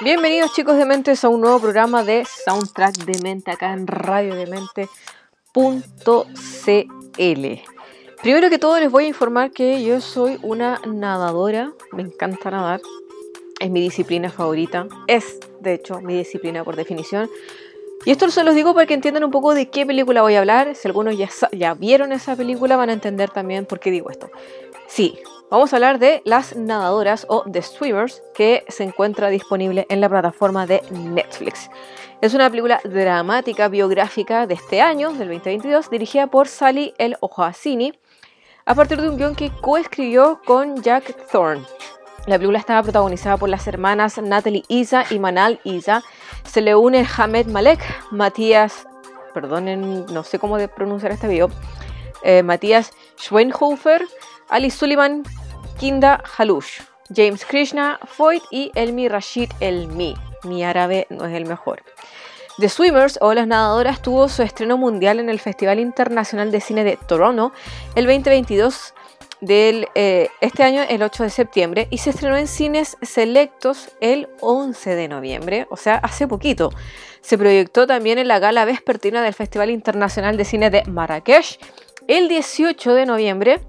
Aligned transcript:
Bienvenidos 0.00 0.52
chicos 0.52 0.76
de 0.76 0.84
Mentes 0.84 1.24
a 1.24 1.28
un 1.28 1.40
nuevo 1.40 1.58
programa 1.58 2.04
de 2.04 2.24
Soundtrack 2.24 2.98
de 2.98 3.20
Mente 3.20 3.50
acá 3.50 3.72
en 3.72 3.88
radiodemente.cl. 3.88 4.88
Primero 8.22 8.48
que 8.48 8.58
todo 8.60 8.78
les 8.78 8.92
voy 8.92 9.06
a 9.06 9.08
informar 9.08 9.50
que 9.50 9.82
yo 9.82 10.00
soy 10.00 10.38
una 10.42 10.80
nadadora, 10.86 11.72
me 11.90 12.02
encanta 12.02 12.52
nadar, 12.52 12.80
es 13.58 13.70
mi 13.70 13.80
disciplina 13.80 14.30
favorita, 14.30 14.86
es 15.08 15.40
de 15.58 15.74
hecho 15.74 16.00
mi 16.00 16.16
disciplina 16.16 16.62
por 16.62 16.76
definición. 16.76 17.28
Y 18.04 18.12
esto 18.12 18.30
se 18.30 18.44
los 18.44 18.54
digo 18.54 18.74
para 18.74 18.86
que 18.86 18.94
entiendan 18.94 19.24
un 19.24 19.32
poco 19.32 19.52
de 19.52 19.68
qué 19.68 19.84
película 19.84 20.22
voy 20.22 20.36
a 20.36 20.38
hablar. 20.38 20.76
Si 20.76 20.86
algunos 20.86 21.18
ya, 21.18 21.28
ya 21.50 21.74
vieron 21.74 22.12
esa 22.12 22.36
película 22.36 22.76
van 22.76 22.90
a 22.90 22.92
entender 22.92 23.30
también 23.30 23.66
por 23.66 23.80
qué 23.80 23.90
digo 23.90 24.10
esto. 24.10 24.30
Sí, 24.86 25.18
vamos 25.50 25.72
a 25.72 25.76
hablar 25.76 25.98
de 25.98 26.22
Las 26.24 26.56
Nadadoras 26.56 27.26
o 27.28 27.44
The 27.50 27.62
Swimmers 27.62 28.22
que 28.34 28.64
se 28.68 28.84
encuentra 28.84 29.28
disponible 29.28 29.86
en 29.88 30.00
la 30.00 30.08
plataforma 30.08 30.66
de 30.66 30.82
Netflix. 30.90 31.70
Es 32.20 32.34
una 32.34 32.50
película 32.50 32.80
dramática 32.84 33.68
biográfica 33.68 34.46
de 34.46 34.54
este 34.54 34.80
año, 34.80 35.10
del 35.12 35.28
2022, 35.28 35.90
dirigida 35.90 36.26
por 36.26 36.48
Sally 36.48 36.94
El 36.98 37.16
Ojoacini, 37.20 37.92
a 38.66 38.74
partir 38.74 39.00
de 39.00 39.08
un 39.08 39.16
guion 39.16 39.34
que 39.34 39.50
coescribió 39.60 40.40
con 40.44 40.82
Jack 40.82 41.28
Thorne. 41.30 41.64
La 42.26 42.36
película 42.36 42.58
estaba 42.58 42.82
protagonizada 42.82 43.36
por 43.38 43.48
las 43.48 43.66
hermanas 43.66 44.18
Natalie 44.18 44.64
Isa 44.68 45.04
y 45.10 45.18
Manal 45.18 45.60
Isa. 45.64 46.02
Se 46.44 46.60
le 46.60 46.74
unen 46.74 47.06
Hamed 47.16 47.46
Malek, 47.46 47.80
Matías, 48.10 48.86
perdonen, 49.32 50.04
no 50.06 50.24
sé 50.24 50.38
cómo 50.38 50.58
pronunciar 50.68 51.12
este 51.12 51.28
video, 51.28 51.48
eh, 52.22 52.42
Matías 52.42 52.92
Schweinhofer, 53.16 54.04
Ali 54.48 54.70
Sullivan, 54.70 55.22
Kinda 55.78 56.22
Halush, 56.36 56.80
James 57.14 57.44
Krishna, 57.44 58.00
Foyt 58.04 58.42
y 58.50 58.72
Elmi 58.74 59.08
Rashid 59.08 59.50
Elmi. 59.60 60.14
Mi 60.44 60.64
árabe 60.64 61.06
no 61.10 61.24
es 61.24 61.34
el 61.34 61.46
mejor. 61.46 61.82
The 62.58 62.68
Swimmers 62.68 63.18
o 63.20 63.32
Las 63.34 63.46
Nadadoras 63.46 64.02
tuvo 64.02 64.28
su 64.28 64.42
estreno 64.42 64.76
mundial 64.76 65.20
en 65.20 65.28
el 65.28 65.38
Festival 65.38 65.78
Internacional 65.78 66.50
de 66.50 66.60
Cine 66.60 66.82
de 66.82 66.96
Toronto 66.96 67.52
el 67.94 68.06
2022 68.06 68.94
del, 69.40 69.86
eh, 69.94 70.28
este 70.40 70.64
año, 70.64 70.82
el 70.88 71.02
8 71.02 71.22
de 71.22 71.30
septiembre, 71.30 71.86
y 71.90 71.98
se 71.98 72.10
estrenó 72.10 72.36
en 72.36 72.48
cines 72.48 72.96
selectos 73.02 73.90
el 74.00 74.28
11 74.40 74.96
de 74.96 75.06
noviembre, 75.06 75.66
o 75.70 75.76
sea, 75.76 75.94
hace 75.96 76.26
poquito. 76.26 76.70
Se 77.20 77.38
proyectó 77.38 77.86
también 77.86 78.18
en 78.18 78.26
la 78.26 78.40
gala 78.40 78.64
vespertina 78.64 79.22
del 79.22 79.34
Festival 79.34 79.70
Internacional 79.70 80.36
de 80.36 80.44
Cine 80.44 80.70
de 80.70 80.82
Marrakech 80.86 81.60
el 82.08 82.26
18 82.28 82.94
de 82.94 83.06
noviembre, 83.06 83.60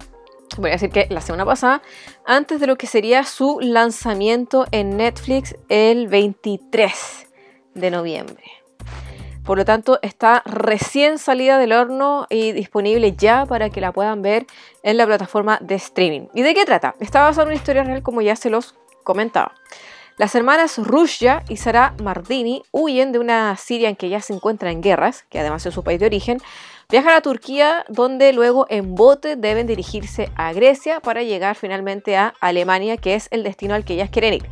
voy 0.57 0.69
a 0.69 0.73
decir 0.73 0.89
que 0.89 1.07
la 1.09 1.21
semana 1.21 1.45
pasada, 1.45 1.81
antes 2.25 2.59
de 2.59 2.67
lo 2.67 2.77
que 2.77 2.87
sería 2.87 3.23
su 3.23 3.59
lanzamiento 3.61 4.65
en 4.71 4.97
Netflix 4.97 5.55
el 5.69 6.07
23 6.07 7.27
de 7.75 7.91
noviembre. 7.91 8.43
Por 9.43 9.57
lo 9.57 9.65
tanto, 9.65 9.97
está 10.03 10.43
recién 10.45 11.17
salida 11.17 11.57
del 11.57 11.73
horno 11.73 12.27
y 12.29 12.51
disponible 12.51 13.15
ya 13.15 13.47
para 13.47 13.71
que 13.71 13.81
la 13.81 13.91
puedan 13.91 14.21
ver 14.21 14.45
en 14.83 14.97
la 14.97 15.07
plataforma 15.07 15.57
de 15.59 15.75
streaming. 15.75 16.27
¿Y 16.35 16.43
de 16.43 16.53
qué 16.53 16.65
trata? 16.65 16.93
Está 16.99 17.23
basada 17.23 17.43
en 17.43 17.47
una 17.49 17.55
historia 17.55 17.83
real 17.83 18.03
como 18.03 18.21
ya 18.21 18.35
se 18.35 18.51
los 18.51 18.75
comentaba. 19.03 19.55
Las 20.19 20.35
hermanas 20.35 20.77
Rushya 20.77 21.43
y 21.47 21.57
Sara 21.57 21.95
Mardini 22.03 22.61
huyen 22.71 23.11
de 23.11 23.19
una 23.19 23.55
Siria 23.55 23.89
en 23.89 23.95
que 23.95 24.09
ya 24.09 24.21
se 24.21 24.33
encuentra 24.33 24.69
en 24.69 24.81
guerras, 24.81 25.23
que 25.29 25.39
además 25.39 25.65
es 25.65 25.73
su 25.73 25.81
país 25.81 25.99
de 25.99 26.07
origen, 26.07 26.39
viajan 26.89 27.13
a 27.13 27.21
Turquía 27.21 27.85
donde 27.87 28.33
luego 28.33 28.65
en 28.69 28.95
bote 28.95 29.35
deben 29.35 29.67
dirigirse 29.67 30.31
a 30.35 30.53
Grecia 30.53 30.99
para 30.99 31.21
llegar 31.21 31.55
finalmente 31.55 32.17
a 32.17 32.33
Alemania, 32.39 32.97
que 32.97 33.15
es 33.15 33.27
el 33.31 33.43
destino 33.43 33.75
al 33.75 33.85
que 33.85 33.93
ellas 33.93 34.09
quieren 34.09 34.33
ir. 34.33 34.49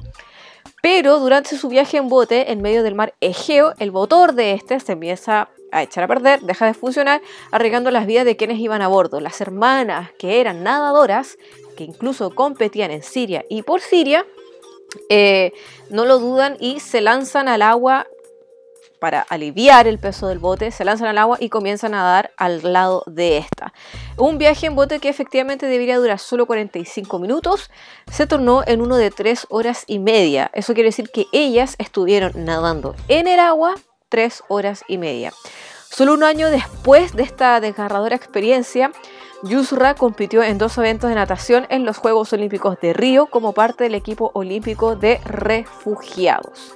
Pero 0.81 1.20
durante 1.20 1.58
su 1.58 1.68
viaje 1.68 1.98
en 1.98 2.08
bote 2.08 2.52
en 2.52 2.62
medio 2.62 2.84
del 2.84 2.96
mar 2.96 3.16
Egeo, 3.20 3.74
el 3.80 3.92
motor 3.92 4.34
de 4.34 4.53
este 4.53 4.80
se 4.80 4.94
empieza 4.94 5.50
a 5.72 5.84
echar 5.84 6.03
a 6.03 6.08
perder, 6.08 6.42
deja 6.42 6.68
de 6.68 6.74
funcionar, 6.74 7.22
arriesgando 7.52 7.92
las 7.92 8.06
vidas 8.06 8.25
de 8.25 8.38
quienes 8.38 8.59
iban 8.59 8.81
a 8.81 8.88
bordo. 8.88 9.19
Las 9.19 9.42
hermanas 9.42 10.12
que 10.19 10.40
eran 10.40 10.64
nadadoras, 10.64 11.38
que 11.75 11.84
incluso 11.84 12.34
competían 12.34 12.92
en 12.92 13.04
Siria 13.04 13.44
y 13.50 13.64
por 13.64 13.81
Siria, 13.81 14.25
eh, 15.09 15.52
no 15.90 16.06
lo 16.06 16.19
dudan 16.19 16.56
y 16.59 16.80
se 16.80 17.02
lanzan 17.02 17.48
al 17.48 17.64
agua 17.64 18.08
para 19.00 19.22
aliviar 19.22 19.88
el 19.88 20.00
peso 20.00 20.28
del 20.28 20.40
bote, 20.40 20.72
se 20.72 20.85
lanzan 20.85 21.08
al 21.08 21.18
agua 21.18 21.38
y 21.40 21.50
comienzan 21.50 21.94
a 21.94 21.97
nadar 21.97 22.31
al 22.38 22.74
lado 22.74 23.03
de 23.08 23.38
esta. 23.38 23.74
Un 24.18 24.38
viaje 24.38 24.68
en 24.68 24.75
bote 24.75 25.00
que 25.00 25.09
efectivamente 25.09 25.66
debería 25.66 25.97
durar 25.97 26.19
solo 26.19 26.46
45 26.46 27.19
minutos, 27.19 27.69
se 28.12 28.28
tornó 28.28 28.63
en 28.66 28.81
uno 28.81 28.97
de 28.97 29.12
3 29.12 29.47
horas 29.50 29.84
y 29.88 30.00
media. 30.00 30.50
Eso 30.53 30.74
quiere 30.74 30.90
decir 30.90 31.09
que 31.09 31.25
ellas 31.31 31.75
estuvieron 31.78 32.31
nadando 32.46 32.96
en 33.07 33.28
el 33.28 33.40
agua 33.40 33.75
3 34.09 34.44
horas 34.47 34.84
y 34.88 34.97
media. 34.97 35.34
Solo 35.90 36.13
un 36.13 36.24
año 36.24 36.50
después 36.50 37.16
de 37.16 37.24
esta 37.24 37.59
desgarradora 37.59 38.16
experiencia, 38.16 38.91
Yusra 39.44 39.94
compitió 39.94 40.44
en 40.44 40.57
dos 40.57 40.78
eventos 40.78 41.09
de 41.09 41.16
natación 41.16 41.68
en 41.69 41.86
los 41.86 41.97
Juegos 41.97 42.34
Olímpicos 42.34 42.78
de 42.81 42.94
Río 42.94 43.28
como 43.28 43.53
parte 43.53 43.84
del 43.84 43.96
equipo 43.96 44.31
olímpico 44.34 44.96
de 44.96 45.19
refugiados. 45.24 46.74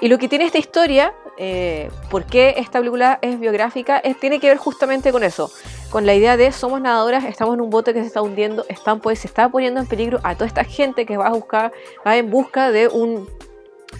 Y 0.00 0.08
lo 0.08 0.18
que 0.18 0.28
tiene 0.28 0.44
esta 0.44 0.58
historia, 0.58 1.14
eh, 1.38 1.90
por 2.10 2.24
qué 2.24 2.54
esta 2.58 2.78
película 2.78 3.18
es 3.22 3.40
biográfica, 3.40 3.98
es, 3.98 4.18
tiene 4.18 4.38
que 4.38 4.48
ver 4.48 4.58
justamente 4.58 5.12
con 5.12 5.24
eso, 5.24 5.50
con 5.90 6.06
la 6.06 6.14
idea 6.14 6.36
de 6.36 6.52
somos 6.52 6.80
nadadoras, 6.80 7.24
estamos 7.24 7.54
en 7.54 7.60
un 7.60 7.70
bote 7.70 7.94
que 7.94 8.00
se 8.00 8.06
está 8.06 8.22
hundiendo, 8.22 8.64
están, 8.68 9.00
pues, 9.00 9.20
se 9.20 9.28
está 9.28 9.48
poniendo 9.48 9.80
en 9.80 9.86
peligro 9.86 10.20
a 10.22 10.34
toda 10.34 10.46
esta 10.46 10.64
gente 10.64 11.06
que 11.06 11.16
va 11.16 11.28
a 11.28 11.32
buscar, 11.32 11.72
va 12.06 12.16
en 12.16 12.30
busca 12.30 12.70
de, 12.70 12.88
un, 12.88 13.28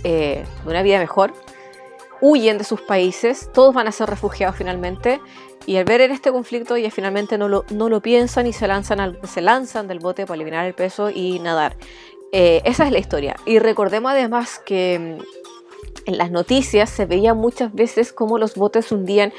eh, 0.05 0.45
de 0.65 0.71
una 0.71 0.83
vida 0.83 0.99
mejor, 0.99 1.33
huyen 2.21 2.59
de 2.59 2.65
sus 2.65 2.81
países, 2.81 3.51
todos 3.53 3.75
van 3.75 3.89
a 3.89 3.93
ser 3.93 4.09
refugiados 4.09 4.57
finalmente, 4.57 5.21
y 5.67 5.77
al 5.77 5.85
ver 5.85 6.01
en 6.01 6.11
este 6.11 6.33
conflicto 6.33 6.75
ellas 6.75 6.93
finalmente 6.93 7.39
no 7.39 7.49
lo, 7.49 7.65
no 7.71 7.89
lo 7.89 8.01
piensan 8.01 8.47
y 8.47 8.53
se 8.53 8.67
lanzan, 8.67 9.19
se 9.25 9.41
lanzan 9.41 9.89
del 9.89 10.01
bote 10.01 10.27
para 10.27 10.37
eliminar 10.37 10.67
el 10.67 10.75
peso 10.75 11.11
y 11.11 11.39
nadar. 11.39 11.77
Eh, 12.33 12.63
esa 12.65 12.85
es 12.87 12.93
la 12.93 12.99
historia. 12.99 13.37
Y 13.45 13.59
recordemos 13.59 14.11
además 14.11 14.61
que 14.65 15.19
en 16.07 16.19
las 16.19 16.31
noticias 16.31 16.91
se 16.91 17.07
veía 17.07 17.35
muchas 17.35 17.73
veces 17.75 18.13
cómo 18.13 18.39
los 18.39 18.55
botes 18.57 18.91
hundían 18.93 19.33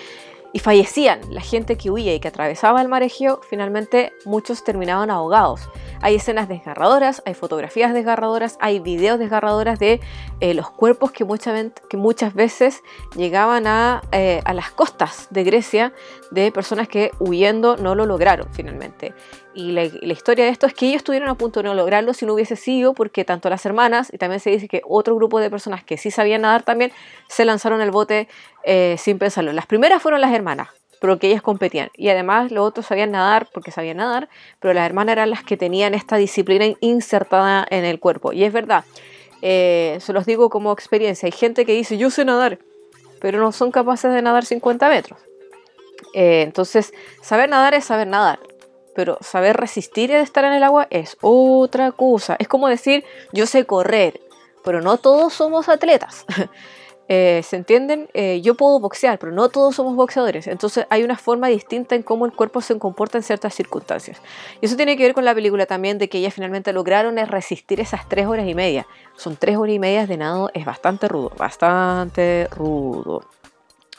y 0.53 0.59
fallecían. 0.59 1.19
La 1.29 1.41
gente 1.41 1.77
que 1.77 1.89
huía 1.89 2.13
y 2.13 2.19
que 2.19 2.27
atravesaba 2.27 2.81
el 2.81 2.87
mar 2.87 3.03
Egeo, 3.03 3.41
finalmente 3.49 4.13
muchos 4.25 4.63
terminaban 4.63 5.09
ahogados. 5.09 5.61
Hay 6.03 6.15
escenas 6.15 6.49
desgarradoras, 6.49 7.23
hay 7.25 7.33
fotografías 7.33 7.93
desgarradoras, 7.93 8.57
hay 8.59 8.81
videos 8.81 9.19
desgarradoras 9.19 9.79
de 9.79 10.01
eh, 10.41 10.53
los 10.53 10.69
cuerpos 10.69 11.13
que, 11.13 11.23
muchas 11.23 12.33
veces 12.33 12.81
llegaban 13.15 13.67
a, 13.67 14.01
eh, 14.11 14.41
a 14.43 14.53
las 14.53 14.69
costas 14.69 15.27
de 15.29 15.45
Grecia 15.45 15.93
de 16.29 16.51
personas 16.51 16.89
que 16.89 17.11
huyendo 17.19 17.77
no 17.77 17.95
lo 17.95 18.05
lograron 18.05 18.49
finalmente. 18.51 19.13
Y 19.53 19.71
la, 19.71 19.85
y 19.85 19.91
la 20.01 20.11
historia 20.11 20.43
de 20.43 20.51
esto 20.51 20.67
es 20.67 20.73
que 20.73 20.87
ellos 20.87 20.97
estuvieron 20.97 21.29
a 21.29 21.35
punto 21.35 21.61
de 21.61 21.69
no 21.69 21.73
lograrlo 21.73 22.13
si 22.13 22.25
no 22.25 22.33
hubiese 22.33 22.57
sido 22.57 22.93
porque 22.93 23.23
tanto 23.23 23.49
las 23.49 23.65
hermanas 23.65 24.11
y 24.11 24.17
también 24.17 24.41
se 24.41 24.49
dice 24.49 24.67
que 24.67 24.81
otro 24.85 25.15
grupo 25.15 25.39
de 25.39 25.49
personas 25.49 25.85
que 25.85 25.97
sí 25.97 26.11
sabían 26.11 26.41
nadar 26.41 26.63
también 26.63 26.91
se 27.29 27.45
lanzaron 27.45 27.79
al 27.79 27.91
bote 27.91 28.27
eh, 28.65 28.97
sin 28.99 29.19
pensarlo. 29.19 29.53
Las 29.53 29.67
primeras 29.67 30.01
fueron 30.01 30.19
las 30.19 30.33
hermanas, 30.33 30.67
pero 31.03 31.19
que 31.19 31.27
ellas 31.27 31.41
competían. 31.41 31.91
Y 31.97 32.07
además 32.07 32.49
los 32.53 32.65
otros 32.65 32.85
sabían 32.85 33.11
nadar 33.11 33.49
porque 33.53 33.71
sabían 33.71 33.97
nadar, 33.97 34.29
pero 34.61 34.73
las 34.73 34.85
hermanas 34.85 35.11
eran 35.11 35.31
las 35.31 35.43
que 35.43 35.57
tenían 35.57 35.93
esta 35.93 36.15
disciplina 36.15 36.77
insertada 36.79 37.67
en 37.69 37.83
el 37.83 37.99
cuerpo. 37.99 38.31
Y 38.31 38.45
es 38.45 38.53
verdad, 38.53 38.85
eh, 39.41 39.97
se 39.99 40.13
los 40.13 40.25
digo 40.25 40.49
como 40.49 40.71
experiencia. 40.71 41.25
Hay 41.25 41.33
gente 41.33 41.65
que 41.65 41.73
dice, 41.73 41.97
yo 41.97 42.09
sé 42.09 42.23
nadar, 42.23 42.57
pero 43.19 43.41
no 43.41 43.51
son 43.51 43.69
capaces 43.69 44.13
de 44.13 44.21
nadar 44.21 44.45
50 44.45 44.87
metros. 44.87 45.19
Eh, 46.13 46.41
entonces, 46.43 46.93
saber 47.21 47.49
nadar 47.49 47.73
es 47.73 47.83
saber 47.83 48.07
nadar. 48.07 48.39
Pero 48.95 49.17
saber 49.19 49.57
resistir 49.57 50.09
y 50.09 50.13
estar 50.13 50.45
en 50.45 50.53
el 50.53 50.63
agua 50.63 50.87
es 50.89 51.17
otra 51.19 51.91
cosa. 51.91 52.37
Es 52.39 52.47
como 52.47 52.69
decir, 52.69 53.03
yo 53.33 53.45
sé 53.45 53.65
correr, 53.65 54.21
pero 54.63 54.79
no 54.81 54.95
todos 54.95 55.33
somos 55.33 55.67
atletas. 55.67 56.25
Eh, 57.09 57.41
¿Se 57.43 57.57
entienden? 57.57 58.09
Eh, 58.13 58.41
yo 58.41 58.55
puedo 58.55 58.79
boxear, 58.79 59.19
pero 59.19 59.31
no 59.31 59.49
todos 59.49 59.75
somos 59.75 59.95
boxeadores. 59.95 60.47
Entonces 60.47 60.85
hay 60.89 61.03
una 61.03 61.17
forma 61.17 61.47
distinta 61.47 61.95
en 61.95 62.03
cómo 62.03 62.25
el 62.25 62.31
cuerpo 62.31 62.61
se 62.61 62.77
comporta 62.79 63.17
en 63.17 63.23
ciertas 63.23 63.53
circunstancias. 63.53 64.21
Y 64.61 64.65
eso 64.65 64.75
tiene 64.75 64.95
que 64.95 65.03
ver 65.03 65.13
con 65.13 65.25
la 65.25 65.35
película 65.35 65.65
también, 65.65 65.97
de 65.97 66.09
que 66.09 66.19
ellas 66.19 66.33
finalmente 66.33 66.71
lograron 66.73 67.17
es 67.17 67.29
resistir 67.29 67.79
esas 67.79 68.07
tres 68.07 68.27
horas 68.27 68.47
y 68.47 68.55
media. 68.55 68.87
Son 69.17 69.35
tres 69.35 69.57
horas 69.57 69.75
y 69.75 69.79
media 69.79 70.07
de 70.07 70.17
nado, 70.17 70.49
es 70.53 70.65
bastante 70.65 71.07
rudo, 71.07 71.31
bastante 71.37 72.47
rudo. 72.51 73.23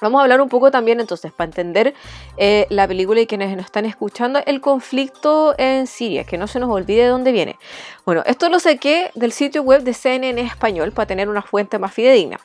Vamos 0.01 0.19
a 0.19 0.25
hablar 0.25 0.41
un 0.41 0.49
poco 0.49 0.71
también 0.71 1.01
entonces, 1.01 1.33
para 1.33 1.47
entender 1.47 1.95
eh, 2.37 2.67
la 2.69 2.87
película 2.89 3.21
y 3.21 3.27
quienes 3.27 3.57
nos 3.57 3.67
están 3.67 3.87
escuchando, 3.87 4.41
el 4.45 4.61
conflicto 4.61 5.55
en 5.57 5.87
Siria, 5.87 6.25
que 6.25 6.37
no 6.37 6.47
se 6.47 6.59
nos 6.59 6.69
olvide 6.69 7.05
de 7.05 7.09
dónde 7.09 7.33
viene. 7.33 7.57
Bueno, 8.05 8.23
esto 8.27 8.49
lo 8.49 8.59
saqué 8.59 9.11
del 9.15 9.33
sitio 9.33 9.63
web 9.63 9.83
de 9.83 9.95
CNN 9.95 10.41
español 10.41 10.93
para 10.93 11.07
tener 11.07 11.29
una 11.29 11.43
fuente 11.43 11.79
más 11.79 11.95
fidedigna. 11.95 12.41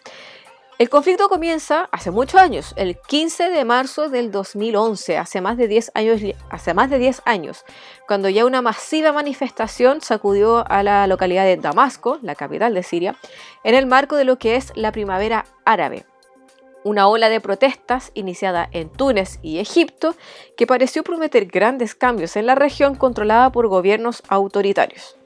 El 0.80 0.90
conflicto 0.90 1.28
comienza 1.28 1.90
hace 1.92 2.10
muchos 2.10 2.40
años, 2.40 2.74
el 2.78 2.98
15 2.98 3.50
de 3.50 3.66
marzo 3.66 4.08
del 4.08 4.31
2011, 4.31 5.18
hace 5.18 5.42
más 5.42 5.58
de 5.58 5.68
10 5.68 5.92
años, 5.94 6.22
hace 6.50 6.74
más 6.74 6.90
de 6.90 7.00
10 7.00 7.22
años, 7.26 7.66
cuando 8.08 8.30
ya 8.30 8.46
una 8.46 8.62
masiva 8.62 9.12
manifestación 9.12 10.00
sacudió 10.00 10.66
a 10.72 10.81
la 10.81 11.06
localidad 11.08 11.44
de 11.44 11.58
Damasco, 11.58 12.18
la 12.22 12.34
capital 12.34 12.74
de 12.74 12.84
Siria, 12.84 13.18
en 13.66 13.76
el 13.76 13.88
marco 13.88 14.16
de 14.16 14.24
lo 14.24 14.40
que 14.40 14.56
es 14.56 14.72
la 14.78 14.94
primavera 14.94 15.46
árabe 15.66 16.06
una 16.86 17.10
ola 17.10 17.28
de 17.28 17.42
protestas 17.42 18.12
iniciada 18.14 18.70
en 18.72 18.90
Túnez 18.90 19.40
y 19.42 19.60
Egipto 19.60 20.16
que 20.56 20.66
pareció 20.66 21.04
prometer 21.04 21.46
grandes 21.46 21.94
cambios 21.94 22.38
en 22.38 22.46
la 22.46 22.56
región 22.56 22.96
controlada 22.96 23.52
por 23.52 23.68
gobiernos 23.68 24.24
autoritarios. 24.30 25.18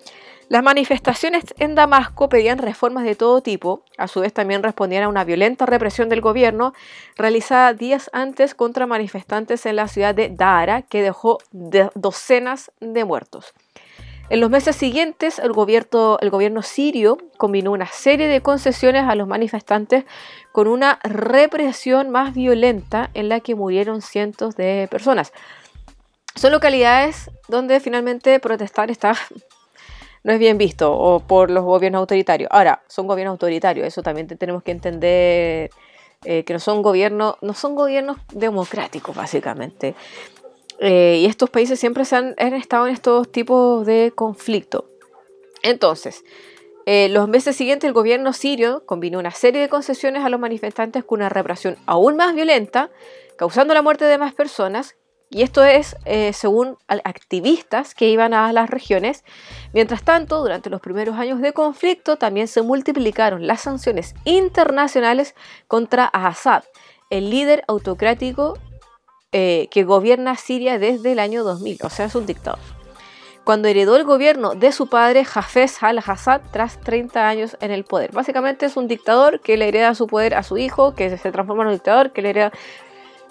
Las 0.49 0.63
manifestaciones 0.63 1.45
en 1.57 1.73
Damasco 1.73 2.29
pedían 2.29 2.57
reformas 2.57 3.05
de 3.05 3.15
todo 3.15 3.41
tipo, 3.41 3.83
a 3.97 4.07
su 4.07 4.19
vez 4.19 4.33
también 4.33 4.61
respondían 4.61 5.03
a 5.03 5.07
una 5.07 5.23
violenta 5.23 5.65
represión 5.65 6.09
del 6.09 6.21
gobierno 6.21 6.73
realizada 7.17 7.73
días 7.73 8.09
antes 8.13 8.53
contra 8.53 8.85
manifestantes 8.85 9.65
en 9.65 9.77
la 9.77 9.87
ciudad 9.87 10.13
de 10.13 10.29
Dara 10.29 10.81
que 10.81 11.01
dejó 11.01 11.37
docenas 11.51 12.71
de 12.79 13.05
muertos. 13.05 13.53
En 14.29 14.39
los 14.39 14.49
meses 14.49 14.75
siguientes, 14.75 15.37
el 15.39 15.51
gobierno, 15.51 16.17
el 16.21 16.29
gobierno 16.29 16.61
sirio 16.61 17.17
combinó 17.37 17.71
una 17.71 17.87
serie 17.87 18.27
de 18.27 18.41
concesiones 18.41 19.03
a 19.03 19.15
los 19.15 19.27
manifestantes 19.27 20.05
con 20.51 20.67
una 20.67 20.99
represión 21.03 22.09
más 22.09 22.33
violenta 22.33 23.09
en 23.13 23.29
la 23.29 23.41
que 23.41 23.55
murieron 23.55 24.01
cientos 24.01 24.55
de 24.55 24.87
personas. 24.89 25.33
Son 26.35 26.51
localidades 26.51 27.29
donde 27.47 27.79
finalmente 27.79 28.39
protestar 28.39 28.89
está 28.89 29.13
no 30.23 30.31
es 30.31 30.39
bien 30.39 30.57
visto 30.57 30.93
o 30.93 31.19
por 31.19 31.51
los 31.51 31.63
gobiernos 31.63 31.99
autoritarios. 31.99 32.49
Ahora, 32.51 32.83
son 32.87 33.07
gobiernos 33.07 33.33
autoritarios, 33.33 33.85
eso 33.85 34.01
también 34.01 34.27
tenemos 34.27 34.63
que 34.63 34.71
entender 34.71 35.69
eh, 36.25 36.43
que 36.45 36.53
no 36.53 36.59
son 36.59 36.81
gobiernos, 36.81 37.35
no 37.41 37.53
son 37.53 37.75
gobiernos 37.75 38.17
democráticos 38.33 39.15
básicamente. 39.15 39.95
Eh, 40.79 41.19
y 41.21 41.25
estos 41.25 41.49
países 41.49 41.79
siempre 41.79 42.05
se 42.05 42.15
han, 42.15 42.35
estado 42.37 42.87
en 42.87 42.93
estos 42.93 43.31
tipos 43.31 43.85
de 43.85 44.11
conflicto. 44.15 44.87
Entonces, 45.61 46.23
eh, 46.85 47.09
los 47.09 47.27
meses 47.29 47.55
siguientes 47.55 47.87
el 47.87 47.93
gobierno 47.93 48.33
sirio 48.33 48.83
combinó 48.85 49.19
una 49.19 49.31
serie 49.31 49.61
de 49.61 49.69
concesiones 49.69 50.25
a 50.25 50.29
los 50.29 50.39
manifestantes 50.39 51.03
con 51.03 51.19
una 51.19 51.29
represión 51.29 51.77
aún 51.85 52.15
más 52.15 52.35
violenta, 52.35 52.89
causando 53.37 53.73
la 53.73 53.81
muerte 53.81 54.05
de 54.05 54.17
más 54.17 54.33
personas. 54.33 54.95
Y 55.33 55.41
esto 55.41 55.63
es 55.63 55.95
eh, 56.05 56.31
según 56.31 56.77
activistas 56.87 57.95
que 57.95 58.07
iban 58.07 58.35
a 58.35 58.53
las 58.53 58.69
regiones. 58.69 59.23
Mientras 59.73 60.03
tanto, 60.03 60.39
durante 60.39 60.69
los 60.69 60.79
primeros 60.79 61.17
años 61.17 61.41
de 61.41 61.53
conflicto 61.53 62.17
también 62.17 62.47
se 62.47 62.61
multiplicaron 62.61 63.47
las 63.47 63.61
sanciones 63.61 64.13
internacionales 64.25 65.33
contra 65.67 66.05
Assad, 66.05 66.63
el 67.09 67.31
líder 67.31 67.63
autocrático 67.67 68.59
eh, 69.31 69.69
que 69.71 69.83
gobierna 69.83 70.35
Siria 70.35 70.77
desde 70.77 71.13
el 71.13 71.19
año 71.19 71.43
2000, 71.43 71.79
o 71.81 71.89
sea, 71.89 72.05
es 72.05 72.13
un 72.13 72.27
dictador. 72.27 72.59
Cuando 73.43 73.67
heredó 73.67 73.95
el 73.95 74.03
gobierno 74.03 74.53
de 74.53 74.71
su 74.71 74.87
padre 74.87 75.25
Hafez 75.33 75.81
al-Assad 75.81 76.41
tras 76.51 76.79
30 76.79 77.27
años 77.27 77.57
en 77.59 77.71
el 77.71 77.83
poder. 77.83 78.11
Básicamente 78.11 78.67
es 78.67 78.77
un 78.77 78.87
dictador 78.87 79.41
que 79.41 79.57
le 79.57 79.67
hereda 79.67 79.95
su 79.95 80.05
poder 80.05 80.35
a 80.35 80.43
su 80.43 80.59
hijo, 80.59 80.93
que 80.93 81.17
se 81.17 81.31
transforma 81.31 81.63
en 81.63 81.69
un 81.69 81.73
dictador, 81.73 82.11
que 82.11 82.21
le 82.21 82.29
hereda... 82.29 82.51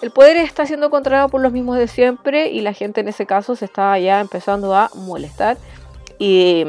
El 0.03 0.11
poder 0.11 0.35
está 0.35 0.65
siendo 0.65 0.89
controlado 0.89 1.29
por 1.29 1.39
los 1.39 1.53
mismos 1.53 1.77
de 1.77 1.87
siempre 1.87 2.49
y 2.49 2.59
la 2.59 2.73
gente 2.73 2.99
en 2.99 3.07
ese 3.07 3.25
caso 3.25 3.55
se 3.55 3.63
está 3.63 3.97
ya 3.99 4.19
empezando 4.19 4.75
a 4.75 4.89
molestar. 4.95 5.55
Y, 6.19 6.65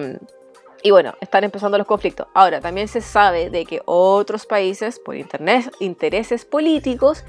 y 0.84 0.92
bueno, 0.92 1.14
están 1.20 1.42
empezando 1.42 1.76
los 1.76 1.88
conflictos. 1.88 2.28
Ahora, 2.32 2.60
también 2.60 2.86
se 2.86 3.00
sabe 3.00 3.50
de 3.50 3.66
que 3.66 3.82
otros 3.86 4.46
países, 4.46 5.00
por 5.00 5.16
internet, 5.16 5.68
intereses 5.80 6.44
políticos, 6.44 7.24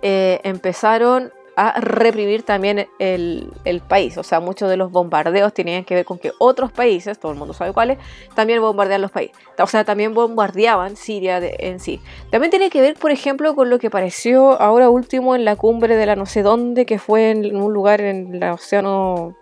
eh, 0.00 0.38
empezaron 0.44 1.32
a 1.60 1.72
reprimir 1.80 2.44
también 2.44 2.88
el, 3.00 3.82
país. 3.88 4.16
O 4.16 4.22
sea, 4.22 4.38
muchos 4.38 4.70
de 4.70 4.76
los 4.76 4.92
bombardeos 4.92 5.52
tenían 5.52 5.84
que 5.84 5.96
ver 5.96 6.04
con 6.04 6.20
que 6.20 6.30
otros 6.38 6.70
países, 6.70 7.18
todo 7.18 7.32
el 7.32 7.38
mundo 7.38 7.52
sabe 7.52 7.72
cuáles, 7.72 7.98
también 8.36 8.60
bombardean 8.60 9.02
los 9.02 9.10
países. 9.10 9.36
O 9.58 9.66
sea, 9.66 9.84
también 9.84 10.14
bombardeaban 10.14 10.94
Siria 10.94 11.40
en 11.42 11.80
sí. 11.80 12.00
También 12.30 12.52
tiene 12.52 12.70
que 12.70 12.80
ver, 12.80 12.94
por 12.94 13.10
ejemplo, 13.10 13.56
con 13.56 13.70
lo 13.70 13.80
que 13.80 13.90
pareció 13.90 14.52
ahora 14.62 14.88
último 14.88 15.34
en 15.34 15.44
la 15.44 15.56
cumbre 15.56 15.96
de 15.96 16.06
la 16.06 16.14
no 16.14 16.26
sé 16.26 16.44
dónde, 16.44 16.86
que 16.86 17.00
fue 17.00 17.30
en 17.32 17.56
un 17.56 17.72
lugar 17.72 18.02
en 18.02 18.36
el 18.36 18.50
océano, 18.50 19.36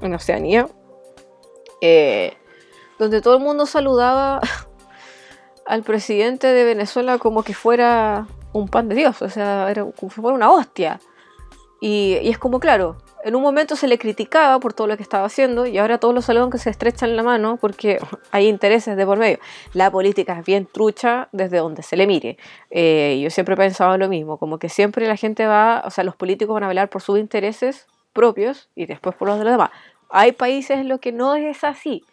en 0.00 0.14
Oceanía, 0.14 0.68
eh, 1.82 2.32
donde 2.98 3.20
todo 3.20 3.36
el 3.36 3.42
mundo 3.42 3.66
saludaba 3.66 4.40
al 5.66 5.82
presidente 5.82 6.46
de 6.46 6.64
Venezuela 6.64 7.18
como 7.18 7.42
que 7.42 7.52
fuera 7.52 8.26
un 8.54 8.68
pan 8.68 8.88
de 8.88 8.94
Dios, 8.94 9.20
o 9.20 9.28
sea, 9.28 9.70
era 9.70 9.84
como 9.84 10.10
si 10.10 10.22
fuera 10.22 10.34
una 10.34 10.50
hostia. 10.50 10.98
Y, 11.84 12.16
es 12.22 12.38
como, 12.38 12.60
claro, 12.60 12.96
en 13.24 13.34
un 13.34 13.42
momento 13.42 13.74
se 13.74 13.88
le 13.88 13.98
criticaba 13.98 14.60
por 14.60 14.72
todo 14.72 14.86
lo 14.86 14.96
que 14.96 15.02
estaba 15.02 15.26
haciendo 15.26 15.66
y 15.66 15.78
ahora 15.78 15.98
todos 15.98 16.14
los 16.14 16.26
saludan 16.26 16.48
que 16.48 16.58
se 16.58 16.70
estrechan 16.70 17.16
la 17.16 17.24
mano 17.24 17.56
porque 17.60 17.98
hay 18.30 18.46
intereses 18.46 18.96
de 18.96 19.04
por 19.04 19.18
medio. 19.18 19.40
La 19.72 19.90
política 19.90 20.38
es 20.38 20.46
bien 20.46 20.64
trucha 20.64 21.28
desde 21.32 21.56
donde 21.58 21.82
se 21.82 21.96
le 21.96 22.06
mire. 22.06 22.38
Eh, 22.70 23.18
yo 23.20 23.30
siempre 23.30 23.54
he 23.54 23.56
pensado 23.56 23.98
lo 23.98 24.08
mismo, 24.08 24.36
como 24.38 24.60
que 24.60 24.68
siempre 24.68 25.08
la 25.08 25.16
gente 25.16 25.44
va, 25.44 25.82
o 25.84 25.90
sea, 25.90 26.04
los 26.04 26.14
políticos 26.14 26.54
van 26.54 26.62
a 26.62 26.68
velar 26.68 26.88
por 26.88 27.02
sus 27.02 27.18
intereses 27.18 27.88
propios 28.12 28.68
y 28.76 28.86
después 28.86 29.16
por 29.16 29.26
los 29.26 29.38
de 29.38 29.44
los 29.44 29.54
demás. 29.54 29.70
Hay 30.08 30.30
países 30.30 30.78
en 30.78 30.88
los 30.88 31.00
que 31.00 31.10
no 31.10 31.34
es 31.34 31.64
así, 31.64 32.04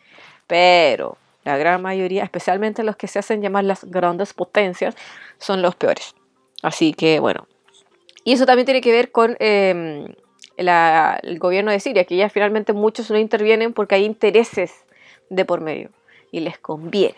pero 0.48 1.16
la 1.44 1.58
gran 1.58 1.80
mayoría, 1.84 2.24
especialmente 2.24 2.82
los 2.82 2.96
que 2.96 3.08
se 3.08 3.20
hacen 3.20 3.44
llamar 3.44 3.66
las 3.66 3.84
grandes 3.84 4.34
potencias, 4.34 4.96
son 5.38 5.62
los 5.62 5.76
peores. 5.76 6.16
Así 6.64 6.92
que 6.92 7.20
bueno, 7.20 7.48
y 8.24 8.34
eso 8.34 8.46
también 8.46 8.66
tiene 8.66 8.82
que 8.82 8.92
ver 8.92 9.12
con 9.12 9.36
em, 9.40 10.08
el 10.58 11.40
gobierno 11.40 11.72
de 11.72 11.80
Siria, 11.80 12.04
que 12.04 12.16
ya 12.16 12.30
finalmente 12.30 12.74
muchos 12.74 13.10
no 13.10 13.18
intervienen 13.18 13.74
porque 13.74 13.96
hay 13.96 14.06
intereses 14.06 14.74
de 15.30 15.46
por 15.46 15.62
medio 15.62 15.90
y 16.32 16.42
les 16.42 16.58
conviene. 16.58 17.18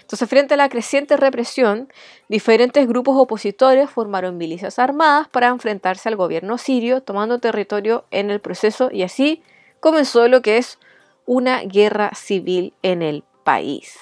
Entonces, 0.00 0.28
frente 0.28 0.54
a 0.54 0.56
la 0.56 0.68
creciente 0.68 1.16
represión, 1.16 1.88
diferentes 2.28 2.86
grupos 2.86 3.16
opositores 3.16 3.88
formaron 3.90 4.36
milicias 4.36 4.78
armadas 4.78 5.28
para 5.28 5.48
enfrentarse 5.48 6.08
al 6.08 6.16
gobierno 6.16 6.58
sirio, 6.58 7.00
tomando 7.00 7.38
territorio 7.38 8.04
en 8.10 8.30
el 8.30 8.40
proceso 8.40 8.90
y 8.92 9.02
así 9.02 9.42
comenzó 9.80 10.28
lo 10.28 10.42
que 10.42 10.58
es 10.58 10.78
una 11.26 11.62
guerra 11.62 12.10
civil 12.14 12.74
en 12.82 13.02
el 13.02 13.24
país. 13.44 13.98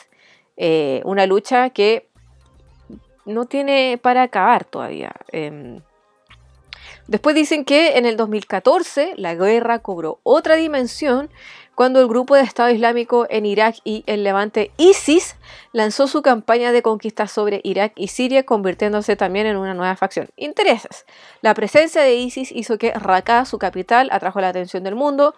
Eh, 0.56 1.02
una 1.04 1.26
lucha 1.26 1.70
que 1.70 2.08
no 3.24 3.46
tiene 3.46 3.98
para 4.02 4.22
acabar 4.22 4.64
todavía. 4.64 5.12
Em, 5.30 5.80
Después 7.08 7.34
dicen 7.34 7.64
que 7.64 7.98
en 7.98 8.06
el 8.06 8.16
2014 8.16 9.14
la 9.16 9.34
guerra 9.34 9.80
cobró 9.80 10.20
otra 10.22 10.54
dimensión 10.56 11.30
cuando 11.74 12.00
el 12.00 12.08
grupo 12.08 12.36
de 12.36 12.42
Estado 12.42 12.70
Islámico 12.70 13.26
en 13.30 13.46
Irak 13.46 13.76
y 13.84 14.04
el 14.06 14.24
levante 14.24 14.70
ISIS 14.76 15.36
lanzó 15.72 16.06
su 16.06 16.22
campaña 16.22 16.70
de 16.70 16.82
conquista 16.82 17.26
sobre 17.26 17.60
Irak 17.64 17.92
y 17.96 18.08
Siria, 18.08 18.44
convirtiéndose 18.44 19.16
también 19.16 19.46
en 19.46 19.56
una 19.56 19.74
nueva 19.74 19.96
facción. 19.96 20.28
Intereses. 20.36 21.06
La 21.40 21.54
presencia 21.54 22.02
de 22.02 22.14
ISIS 22.14 22.52
hizo 22.52 22.78
que 22.78 22.92
Raqqa, 22.92 23.44
su 23.46 23.58
capital, 23.58 24.10
atrajo 24.12 24.40
la 24.40 24.48
atención 24.48 24.84
del 24.84 24.94
mundo, 24.94 25.34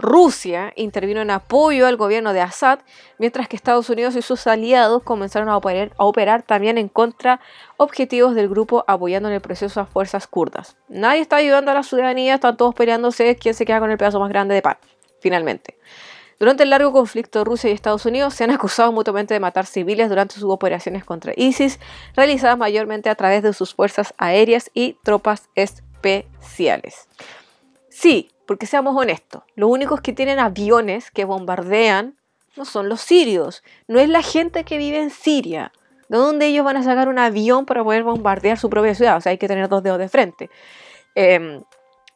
Rusia 0.00 0.72
intervino 0.76 1.20
en 1.20 1.30
apoyo 1.30 1.86
al 1.86 1.96
gobierno 1.96 2.32
de 2.32 2.40
Assad, 2.40 2.80
mientras 3.18 3.48
que 3.48 3.56
Estados 3.56 3.90
Unidos 3.90 4.16
y 4.16 4.22
sus 4.22 4.46
aliados 4.46 5.02
comenzaron 5.02 5.48
a 5.50 5.56
operar, 5.56 6.42
también 6.42 6.78
en 6.78 6.88
contra 6.88 7.40
objetivos 7.76 8.34
del 8.34 8.48
grupo 8.48 8.84
apoyando 8.88 9.28
en 9.28 9.34
el 9.34 9.40
proceso 9.40 9.80
a 9.80 9.86
fuerzas 9.86 10.26
kurdas. 10.26 10.76
Nadie 10.88 11.20
está 11.20 11.36
ayudando 11.36 11.70
a 11.70 11.74
la 11.74 11.82
ciudadanía, 11.82 12.34
están 12.34 12.56
todos 12.56 12.74
peleándose 12.74 13.36
quién 13.36 13.54
se 13.54 13.66
queda 13.66 13.80
con 13.80 13.90
el 13.90 13.98
pedazo 13.98 14.18
más 14.20 14.30
grande 14.30 14.54
de 14.54 14.62
pan, 14.62 14.78
finalmente. 15.20 15.78
Durante 16.38 16.62
el 16.62 16.70
largo 16.70 16.90
conflicto 16.90 17.44
Rusia 17.44 17.68
y 17.68 17.74
Estados 17.74 18.06
Unidos 18.06 18.32
se 18.32 18.44
han 18.44 18.50
acusado 18.50 18.92
mutuamente 18.92 19.34
de 19.34 19.40
matar 19.40 19.66
civiles 19.66 20.08
durante 20.08 20.36
sus 20.36 20.50
operaciones 20.50 21.04
contra 21.04 21.34
ISIS, 21.36 21.78
realizadas 22.16 22.56
mayormente 22.56 23.10
a 23.10 23.14
través 23.14 23.42
de 23.42 23.52
sus 23.52 23.74
fuerzas 23.74 24.14
aéreas 24.16 24.70
y 24.72 24.96
tropas 25.04 25.50
especiales. 25.54 27.08
Sí, 27.90 28.30
porque 28.50 28.66
seamos 28.66 28.96
honestos, 28.96 29.44
los 29.54 29.70
únicos 29.70 30.00
que 30.00 30.12
tienen 30.12 30.40
aviones 30.40 31.12
que 31.12 31.24
bombardean 31.24 32.16
no 32.56 32.64
son 32.64 32.88
los 32.88 33.00
sirios, 33.00 33.62
no 33.86 34.00
es 34.00 34.08
la 34.08 34.24
gente 34.24 34.64
que 34.64 34.76
vive 34.76 35.00
en 35.00 35.10
Siria. 35.10 35.70
¿De 36.08 36.18
dónde 36.18 36.46
ellos 36.46 36.64
van 36.64 36.76
a 36.76 36.82
sacar 36.82 37.08
un 37.08 37.20
avión 37.20 37.64
para 37.64 37.84
poder 37.84 38.02
bombardear 38.02 38.58
su 38.58 38.68
propia 38.68 38.96
ciudad? 38.96 39.18
O 39.18 39.20
sea, 39.20 39.30
hay 39.30 39.38
que 39.38 39.46
tener 39.46 39.68
dos 39.68 39.84
dedos 39.84 40.00
de 40.00 40.08
frente. 40.08 40.50
Em, 41.14 41.62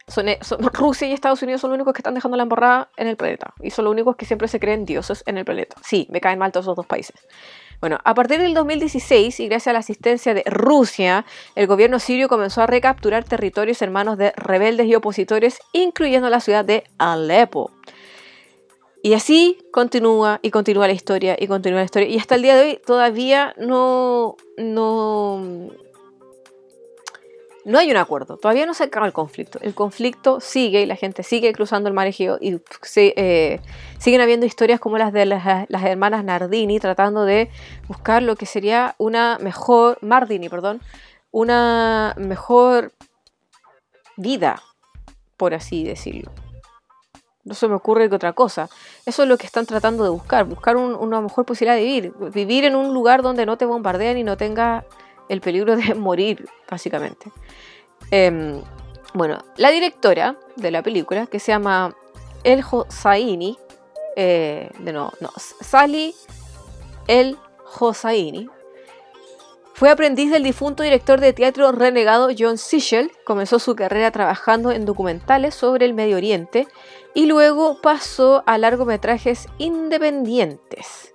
son, 0.06 0.28
eh, 0.28 0.38
son- 0.42 0.62
Rusia 0.72 1.08
y 1.08 1.12
Estados 1.12 1.42
Unidos 1.42 1.60
son 1.60 1.70
los 1.70 1.76
únicos 1.76 1.94
que 1.94 2.00
están 2.00 2.14
dejando 2.14 2.36
la 2.36 2.42
embarrada 2.42 2.88
en 2.96 3.08
el 3.08 3.16
planeta. 3.16 3.54
Y 3.60 3.70
son 3.70 3.84
los 3.86 3.92
únicos 3.92 4.16
que 4.16 4.26
siempre 4.26 4.48
se 4.48 4.60
creen 4.60 4.84
dioses 4.84 5.22
en 5.26 5.38
el 5.38 5.44
planeta. 5.44 5.76
Sí, 5.82 6.06
me 6.10 6.20
caen 6.20 6.38
mal 6.38 6.52
todos 6.52 6.66
esos 6.66 6.76
dos 6.76 6.86
países. 6.86 7.16
Bueno, 7.80 7.98
a 8.04 8.14
partir 8.14 8.40
del 8.40 8.54
2016 8.54 9.40
y 9.40 9.48
gracias 9.48 9.68
a 9.68 9.72
la 9.74 9.80
asistencia 9.80 10.32
de 10.32 10.42
Rusia, 10.46 11.24
el 11.54 11.66
gobierno 11.66 11.98
sirio 11.98 12.28
comenzó 12.28 12.62
a 12.62 12.66
recapturar 12.66 13.24
territorios 13.24 13.82
en 13.82 13.92
manos 13.92 14.16
de 14.16 14.32
rebeldes 14.36 14.86
y 14.86 14.94
opositores, 14.94 15.58
incluyendo 15.72 16.30
la 16.30 16.40
ciudad 16.40 16.64
de 16.64 16.84
Alepo. 16.98 17.72
Y 19.02 19.12
así 19.12 19.58
continúa 19.70 20.38
y 20.40 20.50
continúa 20.50 20.86
la 20.86 20.94
historia 20.94 21.36
y 21.38 21.46
continúa 21.46 21.80
la 21.80 21.84
historia. 21.84 22.08
Y 22.08 22.16
hasta 22.16 22.36
el 22.36 22.42
día 22.42 22.56
de 22.56 22.62
hoy 22.62 22.80
todavía 22.86 23.52
no, 23.58 24.36
no, 24.56 25.68
no 27.64 27.78
hay 27.78 27.90
un 27.90 27.96
acuerdo. 27.96 28.36
Todavía 28.36 28.66
no 28.66 28.74
se 28.74 28.84
acaba 28.84 29.06
el 29.06 29.12
conflicto. 29.12 29.58
El 29.62 29.74
conflicto 29.74 30.40
sigue 30.40 30.82
y 30.82 30.86
la 30.86 30.96
gente 30.96 31.22
sigue 31.22 31.52
cruzando 31.52 31.88
el 31.88 31.94
mar 31.94 32.06
Egeo 32.06 32.38
y 32.40 32.60
se, 32.82 33.14
eh, 33.16 33.60
siguen 33.98 34.20
habiendo 34.20 34.44
historias 34.46 34.80
como 34.80 34.98
las 34.98 35.12
de 35.12 35.24
las, 35.26 35.66
hermanas 35.70 36.24
Nardini 36.24 36.78
tratando 36.78 37.24
de 37.24 37.50
buscar 37.88 38.22
lo 38.22 38.36
que 38.36 38.46
sería 38.46 38.94
una 38.98 39.38
mejor, 39.40 39.98
Mardini, 40.02 40.48
perdón, 40.48 40.80
una 41.30 42.14
mejor 42.18 42.92
vida, 44.16 44.62
por 45.36 45.54
así 45.54 45.84
decirlo. 45.84 46.30
No 47.44 47.54
se 47.54 47.68
me 47.68 47.74
ocurre 47.74 48.08
que 48.08 48.14
otra 48.14 48.32
cosa. 48.32 48.70
Eso 49.04 49.22
es 49.22 49.28
lo 49.28 49.36
que 49.36 49.44
están 49.46 49.66
tratando 49.66 50.02
de 50.04 50.10
buscar, 50.10 50.44
buscar 50.44 50.76
un- 50.76 50.94
una 50.94 51.20
mejor 51.20 51.44
posibilidad 51.44 51.76
de 51.76 51.82
vivir. 51.84 52.12
Vivir 52.32 52.64
en 52.64 52.74
un 52.74 52.94
lugar 52.94 53.22
donde 53.22 53.44
no 53.44 53.58
te 53.58 53.66
bombardean 53.66 54.16
y 54.16 54.22
no 54.22 54.36
tenga 54.38 54.84
el 55.28 55.40
peligro 55.40 55.76
de 55.76 55.94
morir, 55.94 56.48
básicamente. 56.70 57.30
Em, 58.10 58.60
bueno, 59.14 59.44
la 59.56 59.70
directora 59.70 60.36
de 60.56 60.70
la 60.70 60.82
película, 60.82 61.26
que 61.26 61.38
se 61.38 61.52
llama 61.52 61.96
El 62.42 62.64
Hosseini, 62.68 63.56
eh, 64.16 64.70
de 64.78 64.92
no, 64.92 65.12
no, 65.20 65.30
Sally 65.36 66.14
El 67.06 67.38
Hosseini, 67.78 68.48
fue 69.74 69.90
aprendiz 69.90 70.30
del 70.30 70.44
difunto 70.44 70.84
director 70.84 71.20
de 71.20 71.32
teatro 71.32 71.72
renegado 71.72 72.28
John 72.36 72.58
Sichel, 72.58 73.10
comenzó 73.24 73.58
su 73.58 73.74
carrera 73.74 74.12
trabajando 74.12 74.70
en 74.70 74.84
documentales 74.84 75.56
sobre 75.56 75.84
el 75.84 75.94
Medio 75.94 76.16
Oriente 76.16 76.68
y 77.12 77.26
luego 77.26 77.80
pasó 77.80 78.44
a 78.46 78.56
largometrajes 78.56 79.48
independientes, 79.58 81.13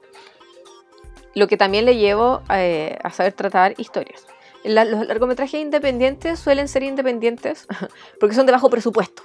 lo 1.36 1.48
que 1.48 1.57
también 1.57 1.86
le 1.86 1.98
llevó 1.98 2.41
eh, 2.50 2.98
a 3.03 3.12
saber 3.12 3.33
tratar 3.33 3.74
historias. 3.77 4.25
Los 4.63 5.07
largometrajes 5.07 5.59
independientes 5.59 6.39
suelen 6.39 6.67
ser 6.67 6.83
independientes 6.83 7.67
porque 8.19 8.36
son 8.36 8.45
de 8.45 8.51
bajo 8.51 8.69
presupuesto. 8.69 9.24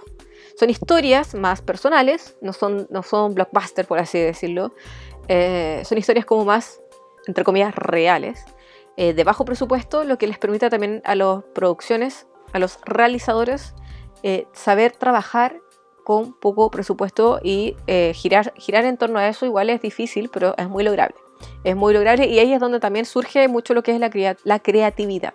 Son 0.58 0.70
historias 0.70 1.34
más 1.34 1.62
personales, 1.62 2.36
no 2.40 2.52
son, 2.52 2.86
no 2.90 3.02
son 3.02 3.34
blockbuster, 3.34 3.86
por 3.86 3.98
así 3.98 4.18
decirlo. 4.20 4.72
Eh, 5.26 5.82
son 5.84 5.98
historias 5.98 6.24
como 6.24 6.44
más, 6.44 6.80
entre 7.26 7.42
comillas, 7.42 7.74
reales, 7.74 8.44
eh, 8.96 9.14
de 9.14 9.24
bajo 9.24 9.44
presupuesto, 9.44 10.04
lo 10.04 10.18
que 10.18 10.28
les 10.28 10.38
permite 10.38 10.70
también 10.70 11.02
a 11.04 11.16
las 11.16 11.42
producciones, 11.54 12.28
a 12.52 12.60
los 12.60 12.78
realizadores, 12.84 13.74
saber 14.54 14.92
trabajar 14.92 15.60
con 16.02 16.32
poco 16.32 16.70
presupuesto 16.70 17.40
y 17.42 17.76
girar, 18.14 18.54
girar 18.56 18.86
en 18.86 18.96
torno 18.96 19.18
a 19.18 19.28
eso 19.28 19.44
igual 19.44 19.68
es 19.68 19.82
difícil, 19.82 20.30
pero 20.32 20.54
es 20.56 20.66
muy 20.66 20.82
lograble. 20.82 21.16
Es 21.64 21.76
muy 21.76 21.94
lograble 21.94 22.26
y 22.26 22.38
ahí 22.38 22.52
es 22.52 22.60
donde 22.60 22.80
también 22.80 23.04
surge 23.04 23.48
mucho 23.48 23.74
lo 23.74 23.82
que 23.82 23.92
es 23.92 24.00
la, 24.00 24.10
la 24.44 24.58
creatividad. 24.58 25.34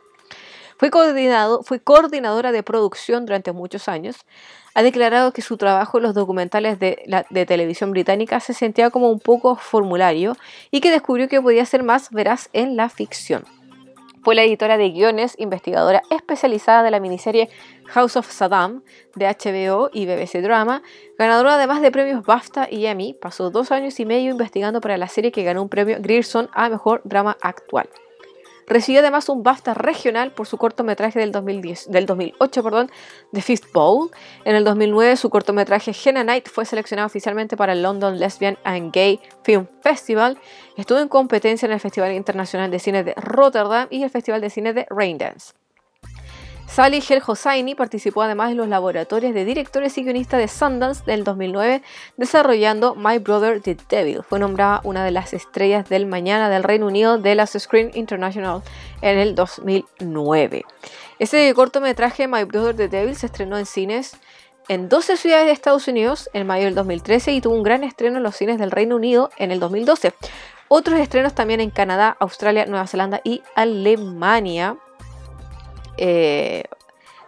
Fue, 0.79 0.91
coordinado, 0.91 1.61
coordinadora 1.83 2.53
de 2.53 2.63
producción 2.63 3.25
durante 3.25 3.51
muchos 3.51 3.89
años. 3.89 4.15
Ha 4.73 4.81
declarado 4.81 5.33
que 5.33 5.41
su 5.41 5.57
trabajo 5.57 5.97
en 5.97 6.03
los 6.03 6.13
documentales 6.13 6.79
de, 6.79 7.03
de 7.29 7.45
televisión 7.45 7.91
británica 7.91 8.39
se 8.39 8.53
sentía 8.53 8.89
como 8.89 9.09
un 9.09 9.19
poco 9.19 9.57
formulario 9.57 10.37
y 10.71 10.79
que 10.79 10.89
descubrió 10.89 11.27
que 11.27 11.41
podía 11.41 11.65
ser 11.65 11.83
más 11.83 12.11
veraz 12.11 12.49
en 12.53 12.77
la 12.77 12.87
ficción. 12.87 13.58
Fue 14.21 14.35
la 14.35 14.43
editora 14.43 14.77
de 14.77 14.89
guiones, 14.89 15.35
investigadora 15.37 16.03
especializada 16.09 16.83
de 16.83 16.91
la 16.91 16.99
miniserie 16.99 17.49
House 17.87 18.17
of 18.17 18.29
Saddam 18.29 18.83
de 19.15 19.25
HBO 19.27 19.89
y 19.93 20.05
BBC 20.05 20.41
Drama, 20.41 20.81
ganadora 21.17 21.55
además 21.55 21.81
de 21.81 21.91
premios 21.91 22.25
BAFTA 22.25 22.67
y 22.69 22.85
Emmy, 22.85 23.13
pasó 23.13 23.49
dos 23.49 23.71
años 23.71 23.99
y 23.99 24.05
medio 24.05 24.31
investigando 24.31 24.81
para 24.81 24.97
la 24.97 25.07
serie 25.07 25.31
que 25.31 25.43
ganó 25.43 25.61
un 25.61 25.69
premio 25.69 25.97
Grierson 25.99 26.49
a 26.53 26.69
Mejor 26.69 27.01
Drama 27.03 27.37
Actual. 27.41 27.89
Recibió 28.69 29.01
además 29.01 29.27
un 29.29 29.41
BAFTA 29.41 29.73
regional 29.73 30.31
por 30.31 30.45
su 30.45 30.57
cortometraje 30.57 31.17
del, 31.17 31.31
2010, 31.31 31.89
del 31.89 32.05
2008, 32.05 32.63
perdón, 32.63 32.91
The 33.33 33.41
Fifth 33.41 33.73
Bowl. 33.73 34.11
En 34.45 34.55
el 34.55 34.63
2009 34.63 35.17
su 35.17 35.31
cortometraje 35.31 35.91
Henna 36.05 36.23
Night 36.23 36.47
fue 36.47 36.65
seleccionado 36.65 37.07
oficialmente 37.07 37.57
para 37.57 37.73
el 37.73 37.81
London 37.81 38.19
Lesbian 38.19 38.59
and 38.63 38.93
Gay 38.93 39.19
Film 39.43 39.65
Festival. 39.81 40.37
Estuvo 40.77 40.99
en 40.99 41.07
competencia 41.07 41.65
en 41.65 41.71
el 41.71 41.79
Festival 41.79 42.13
Internacional 42.13 42.69
de 42.69 42.77
Cine 42.77 43.03
de 43.03 43.15
Rotterdam 43.15 43.87
y 43.89 44.03
el 44.03 44.11
Festival 44.11 44.39
de 44.39 44.51
Cine 44.51 44.73
de 44.73 44.85
Raindance. 44.89 45.58
Sally 46.69 47.03
Hel 47.07 47.23
Hosseini 47.25 47.73
participó 47.73 48.21
además 48.21 48.51
en 48.51 48.57
los 48.57 48.67
laboratorios 48.67 49.33
de 49.33 49.43
directores 49.43 49.97
y 49.97 50.03
guionistas 50.03 50.39
de 50.39 50.47
Sundance 50.47 51.03
del 51.03 51.23
2009 51.23 51.81
desarrollando 52.15 52.93
My 52.93 53.17
Brother 53.17 53.59
the 53.59 53.75
Devil. 53.89 54.21
Fue 54.21 54.37
nombrada 54.37 54.79
una 54.83 55.03
de 55.03 55.09
las 55.09 55.33
estrellas 55.33 55.89
del 55.89 56.05
mañana 56.05 56.47
del 56.47 56.63
Reino 56.63 56.85
Unido 56.85 57.17
de 57.17 57.33
las 57.33 57.57
Screen 57.57 57.89
International 57.95 58.61
en 59.01 59.17
el 59.17 59.33
2009. 59.33 60.63
Ese 61.17 61.51
cortometraje 61.55 62.27
My 62.27 62.43
Brother 62.43 62.75
the 62.75 62.87
Devil 62.87 63.15
se 63.15 63.25
estrenó 63.25 63.57
en 63.57 63.65
cines 63.65 64.15
en 64.67 64.89
12 64.89 65.17
ciudades 65.17 65.47
de 65.47 65.51
Estados 65.53 65.87
Unidos 65.87 66.29
en 66.33 66.45
mayo 66.45 66.65
del 66.65 66.75
2013 66.75 67.33
y 67.33 67.41
tuvo 67.41 67.55
un 67.55 67.63
gran 67.63 67.83
estreno 67.83 68.17
en 68.17 68.23
los 68.23 68.35
cines 68.35 68.59
del 68.59 68.69
Reino 68.69 68.95
Unido 68.95 69.31
en 69.39 69.49
el 69.49 69.59
2012. 69.59 70.13
Otros 70.67 70.99
estrenos 70.99 71.33
también 71.33 71.61
en 71.61 71.71
Canadá, 71.71 72.15
Australia, 72.19 72.67
Nueva 72.67 72.85
Zelanda 72.85 73.21
y 73.23 73.41
Alemania. 73.55 74.77
Eh, 75.99 76.63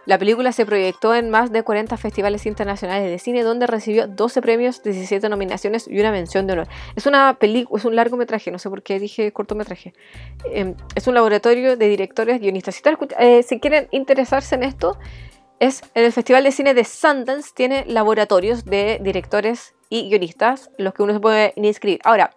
la 0.04 0.18
película 0.18 0.50
se 0.50 0.66
proyectó 0.66 1.14
en 1.14 1.30
más 1.30 1.52
de 1.52 1.62
40 1.62 1.96
festivales 1.96 2.44
internacionales 2.46 3.08
de 3.08 3.20
cine, 3.20 3.44
donde 3.44 3.68
recibió 3.68 4.08
12 4.08 4.42
premios, 4.42 4.82
17 4.82 5.28
nominaciones 5.28 5.86
y 5.86 6.00
una 6.00 6.10
mención 6.10 6.48
de 6.48 6.54
honor. 6.54 6.66
Es 6.96 7.06
una 7.06 7.34
película, 7.38 7.78
es 7.78 7.84
un 7.84 7.94
largometraje, 7.94 8.50
no 8.50 8.58
sé 8.58 8.68
por 8.68 8.82
qué 8.82 8.98
dije 8.98 9.30
cortometraje. 9.30 9.92
Eh, 10.50 10.74
es 10.96 11.06
un 11.06 11.14
laboratorio 11.14 11.76
de 11.76 11.88
directores 11.88 12.40
guionistas. 12.40 12.74
Si, 12.74 12.78
están 12.80 12.96
escuch- 12.96 13.14
eh, 13.16 13.44
si 13.44 13.60
quieren 13.60 13.86
interesarse 13.92 14.56
en 14.56 14.64
esto, 14.64 14.98
es 15.60 15.82
en 15.94 16.04
el 16.04 16.12
Festival 16.12 16.42
de 16.42 16.50
Cine 16.50 16.74
de 16.74 16.82
Sundance 16.82 17.52
tiene 17.54 17.84
laboratorios 17.86 18.64
de 18.64 18.98
directores 19.02 19.76
y 19.88 20.08
guionistas, 20.08 20.70
los 20.78 20.94
que 20.94 21.04
uno 21.04 21.12
se 21.12 21.20
puede 21.20 21.52
inscribir. 21.54 22.00
Ahora, 22.02 22.32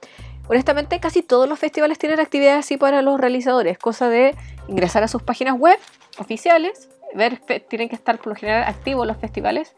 honestamente, 0.48 1.00
casi 1.00 1.22
todos 1.22 1.48
los 1.48 1.60
festivales 1.60 1.98
tienen 1.98 2.20
actividades 2.20 2.66
así 2.66 2.78
para 2.78 3.02
los 3.02 3.20
realizadores, 3.20 3.78
cosa 3.78 4.10
de 4.10 4.36
ingresar 4.68 5.04
a 5.04 5.08
sus 5.08 5.22
páginas 5.24 5.58
web 5.58 5.78
oficiales, 6.18 6.90
ver, 7.16 7.40
tienen 7.70 7.90
que 7.90 7.96
estar 7.96 8.18
por 8.18 8.28
lo 8.28 8.36
general 8.36 8.64
activos 8.64 9.08
los 9.08 9.18
festivales. 9.18 9.76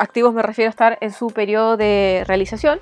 Activos 0.00 0.34
me 0.34 0.42
refiero 0.42 0.68
a 0.68 0.70
estar 0.70 0.98
en 1.00 1.12
su 1.12 1.28
periodo 1.28 1.76
de 1.76 2.24
realización. 2.26 2.80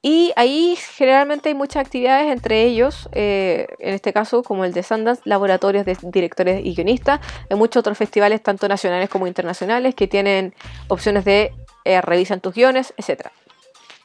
Y 0.00 0.32
ahí 0.36 0.76
generalmente 0.96 1.48
hay 1.48 1.56
muchas 1.56 1.84
actividades, 1.84 2.30
entre 2.30 2.62
ellos, 2.62 3.08
eh, 3.12 3.66
en 3.80 3.94
este 3.94 4.12
caso, 4.12 4.44
como 4.44 4.64
el 4.64 4.72
de 4.72 4.84
Sundance, 4.84 5.22
laboratorios 5.24 5.84
de 5.84 5.96
directores 6.02 6.64
y 6.64 6.74
guionistas. 6.74 7.20
Hay 7.50 7.56
muchos 7.56 7.80
otros 7.80 7.98
festivales, 7.98 8.40
tanto 8.40 8.68
nacionales 8.68 9.08
como 9.08 9.26
internacionales, 9.26 9.96
que 9.96 10.06
tienen 10.06 10.54
opciones 10.86 11.24
de 11.24 11.52
eh, 11.84 12.00
revisan 12.00 12.40
tus 12.40 12.54
guiones, 12.54 12.94
etc. 12.96 13.28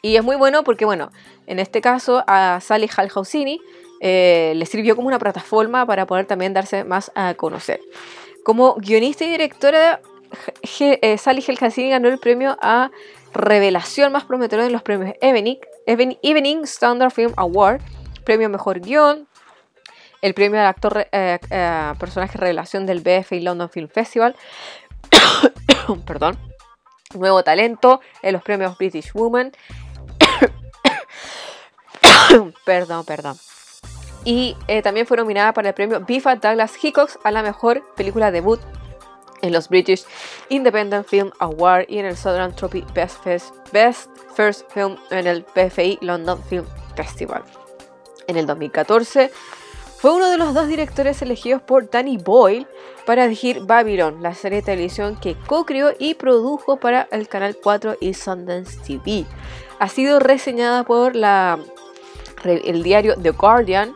Y 0.05 0.17
es 0.17 0.23
muy 0.23 0.35
bueno 0.35 0.63
porque, 0.65 0.83
bueno, 0.83 1.11
en 1.47 1.59
este 1.59 1.79
caso 1.79 2.25
a 2.27 2.59
Sally 2.59 2.89
Halhausini 2.95 3.61
eh, 4.01 4.51
le 4.53 4.65
sirvió 4.65 4.97
como 4.97 5.07
una 5.07 5.17
plataforma 5.17 5.85
para 5.85 6.05
poder 6.05 6.25
también 6.25 6.53
darse 6.53 6.83
más 6.83 7.09
a 7.15 7.33
conocer. 7.35 7.79
Como 8.43 8.75
guionista 8.75 9.23
y 9.23 9.29
directora, 9.29 10.01
eh, 10.81 11.17
Sally 11.17 11.41
Halhausini 11.47 11.89
ganó 11.89 12.09
el 12.09 12.19
premio 12.19 12.57
a 12.61 12.91
revelación 13.33 14.11
más 14.11 14.25
prometedora 14.25 14.65
en 14.67 14.73
los 14.73 14.81
premios 14.81 15.15
Evening, 15.21 15.55
Even- 15.87 16.19
Evening 16.21 16.63
Standard 16.65 17.11
Film 17.11 17.31
Award, 17.37 17.79
premio 18.25 18.49
mejor 18.49 18.81
guion, 18.81 19.25
el 20.21 20.33
premio 20.33 20.59
al 20.59 20.67
actor 20.67 21.07
eh, 21.13 21.39
eh, 21.49 21.93
personaje 21.97 22.37
revelación 22.37 22.85
del 22.85 22.99
BFI 22.99 23.39
London 23.39 23.69
Film 23.69 23.87
Festival, 23.87 24.35
perdón, 26.05 26.37
nuevo 27.15 27.43
talento 27.43 28.01
en 28.21 28.33
los 28.33 28.41
premios 28.43 28.77
British 28.77 29.13
Woman, 29.13 29.51
perdón, 32.65 33.05
perdón. 33.05 33.37
Y 34.25 34.55
eh, 34.67 34.81
también 34.81 35.05
fue 35.05 35.17
nominada 35.17 35.53
para 35.53 35.69
el 35.69 35.73
premio 35.73 35.99
Bifa 36.01 36.35
Douglas 36.37 36.73
Hickox 36.81 37.19
a 37.23 37.31
la 37.31 37.43
mejor 37.43 37.83
película 37.95 38.31
debut 38.31 38.59
en 39.41 39.51
los 39.51 39.67
British 39.67 40.05
Independent 40.47 41.05
Film 41.05 41.31
Award 41.39 41.85
y 41.89 41.99
en 41.99 42.05
el 42.05 42.15
Southern 42.15 42.55
Trophy 42.55 42.85
Best, 42.93 43.21
Fest- 43.23 43.53
Best 43.73 44.09
First 44.35 44.71
Film 44.71 44.95
en 45.11 45.27
el 45.27 45.45
BFI 45.53 45.99
London 46.01 46.41
Film 46.43 46.65
Festival. 46.95 47.43
En 48.27 48.37
el 48.37 48.47
2014 48.47 49.29
Fue 49.97 50.13
uno 50.13 50.29
de 50.29 50.37
los 50.37 50.53
dos 50.53 50.67
directores 50.67 51.21
elegidos 51.21 51.61
por 51.61 51.89
Danny 51.89 52.15
Boyle 52.17 52.65
para 53.05 53.23
dirigir 53.23 53.61
Babylon, 53.65 54.23
la 54.23 54.33
serie 54.33 54.59
de 54.59 54.65
televisión 54.65 55.19
que 55.19 55.35
co-creó 55.47 55.91
y 55.99 56.13
produjo 56.13 56.77
para 56.77 57.09
el 57.11 57.27
Canal 57.27 57.57
4 57.61 57.97
y 57.99 58.13
Sundance 58.13 58.79
TV. 58.85 59.25
Ha 59.83 59.89
sido 59.89 60.19
reseñada 60.21 60.85
por 60.85 61.13
la, 61.13 61.59
el 62.45 62.83
diario 62.83 63.15
The 63.21 63.31
Guardian, 63.31 63.93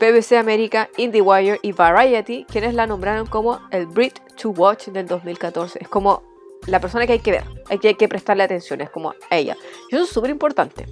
BBC 0.00 0.32
America, 0.32 0.90
IndieWire 0.96 1.60
y 1.62 1.70
Variety, 1.70 2.44
quienes 2.50 2.74
la 2.74 2.88
nombraron 2.88 3.24
como 3.24 3.60
el 3.70 3.86
Brit 3.86 4.18
to 4.34 4.50
Watch 4.50 4.88
del 4.88 5.06
2014. 5.06 5.78
Es 5.80 5.88
como 5.88 6.24
la 6.66 6.80
persona 6.80 7.06
que 7.06 7.12
hay 7.12 7.18
que 7.20 7.30
ver, 7.30 7.44
hay 7.70 7.78
que, 7.78 8.08
prestarle 8.08 8.42
atención, 8.42 8.80
es 8.80 8.90
como 8.90 9.14
ella. 9.30 9.56
Y 9.88 9.94
eso 9.94 10.06
es 10.06 10.10
súper 10.10 10.30
importante, 10.30 10.86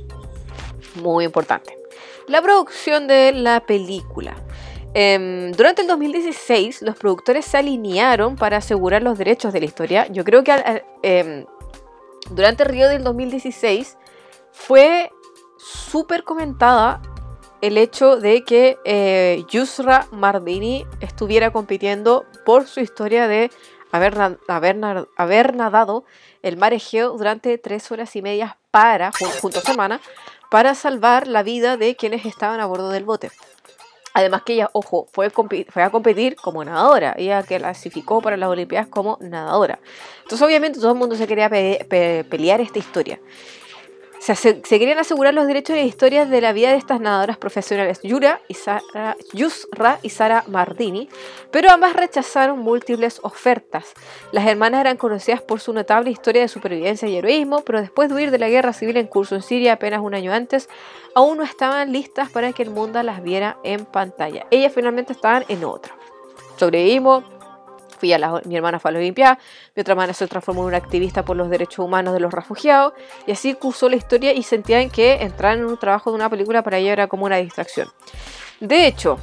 muy 1.02 1.24
importante. 1.24 1.76
La 2.28 2.40
producción 2.40 3.08
de 3.08 3.32
la 3.32 3.66
película. 3.66 4.36
Em, 4.94 5.50
durante 5.54 5.82
el 5.82 5.88
2016, 5.88 6.82
los 6.82 6.94
productores 6.94 7.46
se 7.46 7.58
alinearon 7.58 8.36
para 8.36 8.58
asegurar 8.58 9.02
los 9.02 9.18
derechos 9.18 9.52
de 9.52 9.58
la 9.58 9.66
historia. 9.66 10.06
Yo 10.06 10.22
creo 10.22 10.44
que 10.44 10.84
em, 11.02 11.46
durante 12.30 12.62
el 12.62 12.68
Río 12.68 12.88
del 12.88 13.02
2016 13.02 13.98
fue 14.56 15.12
súper 15.58 16.24
comentada 16.24 17.00
el 17.60 17.78
hecho 17.78 18.16
de 18.16 18.42
que 18.42 18.78
eh, 18.84 19.44
Yusra 19.48 20.08
Mardini 20.10 20.86
estuviera 21.00 21.52
compitiendo 21.52 22.24
por 22.44 22.66
su 22.66 22.80
historia 22.80 23.28
de 23.28 23.50
haber, 23.92 24.16
nadado 25.54 26.04
el 26.42 26.56
mar 26.56 26.72
Egeo 26.72 27.12
durante 27.16 27.58
tres 27.58 27.90
horas 27.92 28.16
y 28.16 28.22
media 28.22 28.58
para, 28.70 29.12
junto 29.40 29.60
a 29.60 30.00
para 30.50 30.74
salvar 30.74 31.28
la 31.28 31.42
vida 31.42 31.76
de 31.76 31.94
quienes 31.94 32.24
estaban 32.24 32.58
a 32.60 32.66
bordo 32.66 32.90
del 32.90 33.04
bote. 33.04 33.30
Además 34.14 34.42
que 34.42 34.54
ella, 34.54 34.70
ojo, 34.72 35.06
fue, 35.12 35.30
fue, 35.30 35.82
a 35.82 35.90
competir 35.90 36.36
como 36.36 36.64
nadadora. 36.64 37.14
Ella 37.18 37.42
clasificó 37.42 38.22
para 38.22 38.38
las 38.38 38.48
Olimpiadas 38.48 38.88
como 38.88 39.18
nadadora. 39.20 39.78
Entonces 40.22 40.42
obviamente 40.42 40.80
todo 40.80 40.92
el 40.92 40.98
mundo 40.98 41.14
se 41.16 41.26
quería 41.26 41.50
pelear 41.50 42.60
esta 42.60 42.78
historia 42.78 43.20
se, 44.34 44.60
querían 44.60 44.98
asegurar 44.98 45.34
los 45.34 45.46
derechos 45.46 45.76
de 45.76 45.82
historias 45.82 46.28
de 46.28 46.40
la 46.40 46.52
vida 46.52 46.70
de 46.70 46.76
estas 46.76 47.00
nadadoras 47.00 47.36
profesionales, 47.36 48.00
Yura 48.02 48.40
y 48.48 48.54
Sara, 48.54 49.16
Yusra 49.32 50.00
y 50.02 50.10
Sara 50.10 50.44
Mardini, 50.48 51.08
pero 51.50 51.70
ambas 51.70 51.92
rechazaron 51.92 52.58
múltiples 52.58 53.20
ofertas. 53.22 53.92
Las 54.32 54.46
hermanas 54.46 54.80
eran 54.80 54.96
conocidas 54.96 55.42
por 55.42 55.60
su 55.60 55.72
notable 55.72 56.10
historia 56.10 56.42
de 56.42 56.48
supervivencia 56.48 57.08
y 57.08 57.16
heroísmo, 57.16 57.62
pero 57.64 57.80
después 57.80 58.08
de 58.08 58.16
huir 58.16 58.30
de 58.30 58.38
la 58.38 58.48
guerra 58.48 58.72
civil 58.72 58.96
en 58.96 59.06
curso 59.06 59.36
en 59.36 59.42
Siria 59.42 59.74
apenas 59.74 60.00
un 60.00 60.14
año 60.14 60.32
antes, 60.32 60.68
aún 61.14 61.38
no 61.38 61.44
estaban 61.44 61.92
listas 61.92 62.30
para 62.30 62.52
que 62.52 62.62
el 62.62 62.70
mundo 62.70 63.00
las 63.02 63.22
viera 63.22 63.58
en 63.62 63.84
pantalla. 63.84 64.46
Ellas 64.50 64.72
finalmente 64.74 65.12
estaban 65.12 65.44
en 65.48 65.64
otra. 65.64 65.94
Sobrevivimos, 66.56 67.22
Fui 67.98 68.12
a 68.12 68.40
mi 68.44 68.56
hermana 68.56 68.78
fue 68.78 68.90
a 68.90 68.92
la 68.92 68.98
Olimpiada, 68.98 69.38
mi 69.74 69.80
otra 69.80 69.92
hermana 69.92 70.12
se 70.12 70.26
transformó 70.26 70.62
en 70.62 70.68
una 70.68 70.76
activista 70.76 71.24
por 71.24 71.36
los 71.36 71.50
derechos 71.50 71.84
humanos 71.84 72.14
de 72.14 72.20
los 72.20 72.32
refugiados, 72.32 72.92
y 73.26 73.32
así 73.32 73.54
cursó 73.54 73.88
la 73.88 73.96
historia 73.96 74.32
y 74.32 74.42
sentían 74.42 74.90
que 74.90 75.14
entrar 75.22 75.56
en 75.56 75.64
un 75.64 75.78
trabajo 75.78 76.10
de 76.10 76.16
una 76.16 76.28
película 76.28 76.62
para 76.62 76.78
ella 76.78 76.92
era 76.92 77.06
como 77.06 77.26
una 77.26 77.36
distracción. 77.36 77.88
De 78.60 78.86
hecho, 78.86 79.18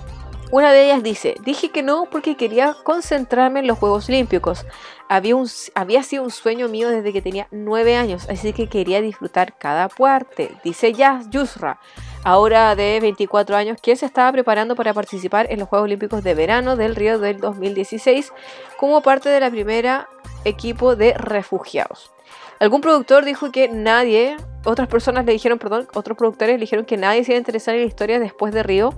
una 0.53 0.71
de 0.71 0.85
ellas 0.85 1.01
dice, 1.01 1.33
dije 1.43 1.69
que 1.69 1.81
no 1.81 2.05
porque 2.11 2.37
quería 2.37 2.75
concentrarme 2.83 3.61
en 3.61 3.65
los 3.65 3.79
Juegos 3.79 4.07
Olímpicos. 4.07 4.67
Había, 5.09 5.35
un, 5.35 5.49
había 5.73 6.03
sido 6.03 6.21
un 6.21 6.29
sueño 6.29 6.69
mío 6.69 6.89
desde 6.89 7.11
que 7.11 7.23
tenía 7.23 7.47
nueve 7.49 7.95
años, 7.95 8.29
así 8.29 8.53
que 8.53 8.69
quería 8.69 9.01
disfrutar 9.01 9.57
cada 9.57 9.89
parte. 9.89 10.51
Dice 10.63 10.93
Yas 10.93 11.27
Yusra, 11.31 11.79
ahora 12.23 12.75
de 12.75 12.99
24 12.99 13.55
años, 13.55 13.77
quien 13.81 13.97
se 13.97 14.05
estaba 14.05 14.31
preparando 14.31 14.75
para 14.75 14.93
participar 14.93 15.47
en 15.51 15.59
los 15.59 15.69
Juegos 15.69 15.85
Olímpicos 15.85 16.23
de 16.23 16.33
Verano 16.33 16.75
del 16.75 16.95
Río 16.95 17.19
del 17.19 17.39
2016 17.39 18.31
como 18.77 19.01
parte 19.01 19.29
de 19.29 19.39
la 19.39 19.51
primera 19.51 20.09
equipo 20.45 20.95
de 20.95 21.13
refugiados. 21.13 22.11
Algún 22.59 22.81
productor 22.81 23.25
dijo 23.25 23.51
que 23.51 23.67
nadie, 23.67 24.37
otras 24.65 24.87
personas 24.87 25.25
le 25.25 25.33
dijeron, 25.33 25.59
perdón, 25.59 25.87
otros 25.93 26.17
productores 26.17 26.55
le 26.55 26.61
dijeron 26.61 26.85
que 26.85 26.97
nadie 26.97 27.23
se 27.23 27.31
iba 27.31 27.37
a 27.37 27.39
interesar 27.39 27.75
en 27.75 27.81
la 27.81 27.87
historia 27.87 28.19
después 28.19 28.53
de 28.53 28.63
Río 28.63 28.93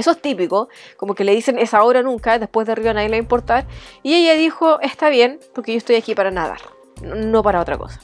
eso 0.00 0.12
es 0.12 0.22
típico, 0.22 0.70
como 0.96 1.14
que 1.14 1.24
le 1.24 1.34
dicen 1.34 1.58
es 1.58 1.74
ahora 1.74 2.02
nunca, 2.02 2.38
después 2.38 2.66
de 2.66 2.74
Río 2.74 2.92
a 2.92 2.94
nadie 2.94 3.10
le 3.10 3.16
va 3.16 3.16
a 3.16 3.22
importar. 3.22 3.66
Y 4.02 4.14
ella 4.14 4.32
dijo, 4.32 4.80
está 4.80 5.10
bien, 5.10 5.38
porque 5.54 5.72
yo 5.72 5.76
estoy 5.76 5.96
aquí 5.96 6.14
para 6.14 6.30
nadar, 6.30 6.60
no 7.02 7.42
para 7.42 7.60
otra 7.60 7.76
cosa. 7.76 8.00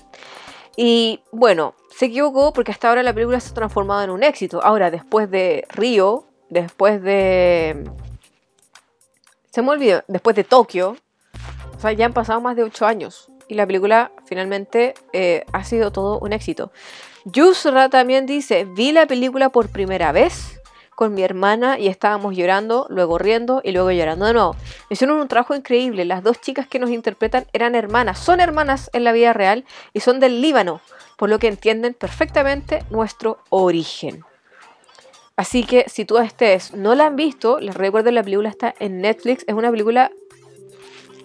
Y 0.76 1.22
bueno, 1.32 1.74
se 1.96 2.06
equivocó 2.06 2.52
porque 2.52 2.72
hasta 2.72 2.90
ahora 2.90 3.02
la 3.02 3.14
película 3.14 3.40
se 3.40 3.50
ha 3.50 3.54
transformado 3.54 4.02
en 4.04 4.10
un 4.10 4.22
éxito. 4.22 4.62
Ahora, 4.62 4.90
después 4.90 5.30
de 5.30 5.66
Río, 5.70 6.26
después 6.50 7.02
de... 7.02 7.90
Se 9.50 9.62
me 9.62 9.70
olvidó, 9.70 10.04
después 10.06 10.36
de 10.36 10.44
Tokio, 10.44 10.98
o 11.74 11.80
sea, 11.80 11.92
ya 11.92 12.04
han 12.04 12.12
pasado 12.12 12.42
más 12.42 12.54
de 12.54 12.64
8 12.64 12.84
años. 12.84 13.28
Y 13.48 13.54
la 13.54 13.66
película 13.66 14.12
finalmente 14.26 14.92
eh, 15.14 15.46
ha 15.54 15.64
sido 15.64 15.90
todo 15.90 16.18
un 16.18 16.34
éxito. 16.34 16.70
Yusra 17.24 17.88
también 17.88 18.26
dice, 18.26 18.66
vi 18.66 18.92
la 18.92 19.06
película 19.06 19.48
por 19.48 19.70
primera 19.70 20.12
vez 20.12 20.60
con 20.96 21.14
mi 21.14 21.22
hermana 21.22 21.78
y 21.78 21.86
estábamos 21.86 22.34
llorando, 22.34 22.86
luego 22.88 23.18
riendo 23.18 23.60
y 23.62 23.70
luego 23.70 23.92
llorando 23.92 24.26
de 24.26 24.32
nuevo. 24.32 24.56
Hicieron 24.90 25.20
un 25.20 25.28
trabajo 25.28 25.54
increíble. 25.54 26.06
Las 26.06 26.24
dos 26.24 26.40
chicas 26.40 26.66
que 26.66 26.78
nos 26.78 26.90
interpretan 26.90 27.46
eran 27.52 27.74
hermanas, 27.74 28.18
son 28.18 28.40
hermanas 28.40 28.90
en 28.94 29.04
la 29.04 29.12
vida 29.12 29.32
real 29.34 29.64
y 29.92 30.00
son 30.00 30.18
del 30.18 30.40
Líbano, 30.40 30.80
por 31.16 31.28
lo 31.28 31.38
que 31.38 31.48
entienden 31.48 31.92
perfectamente 31.94 32.82
nuestro 32.90 33.38
origen. 33.50 34.24
Así 35.36 35.64
que 35.64 35.84
si 35.86 36.06
tú 36.06 36.18
ustedes 36.18 36.72
no 36.72 36.94
la 36.94 37.06
han 37.06 37.16
visto, 37.16 37.60
les 37.60 37.74
recuerdo 37.74 38.10
la 38.10 38.22
película 38.22 38.48
está 38.48 38.74
en 38.78 39.02
Netflix, 39.02 39.44
es 39.46 39.54
una 39.54 39.70
película 39.70 40.10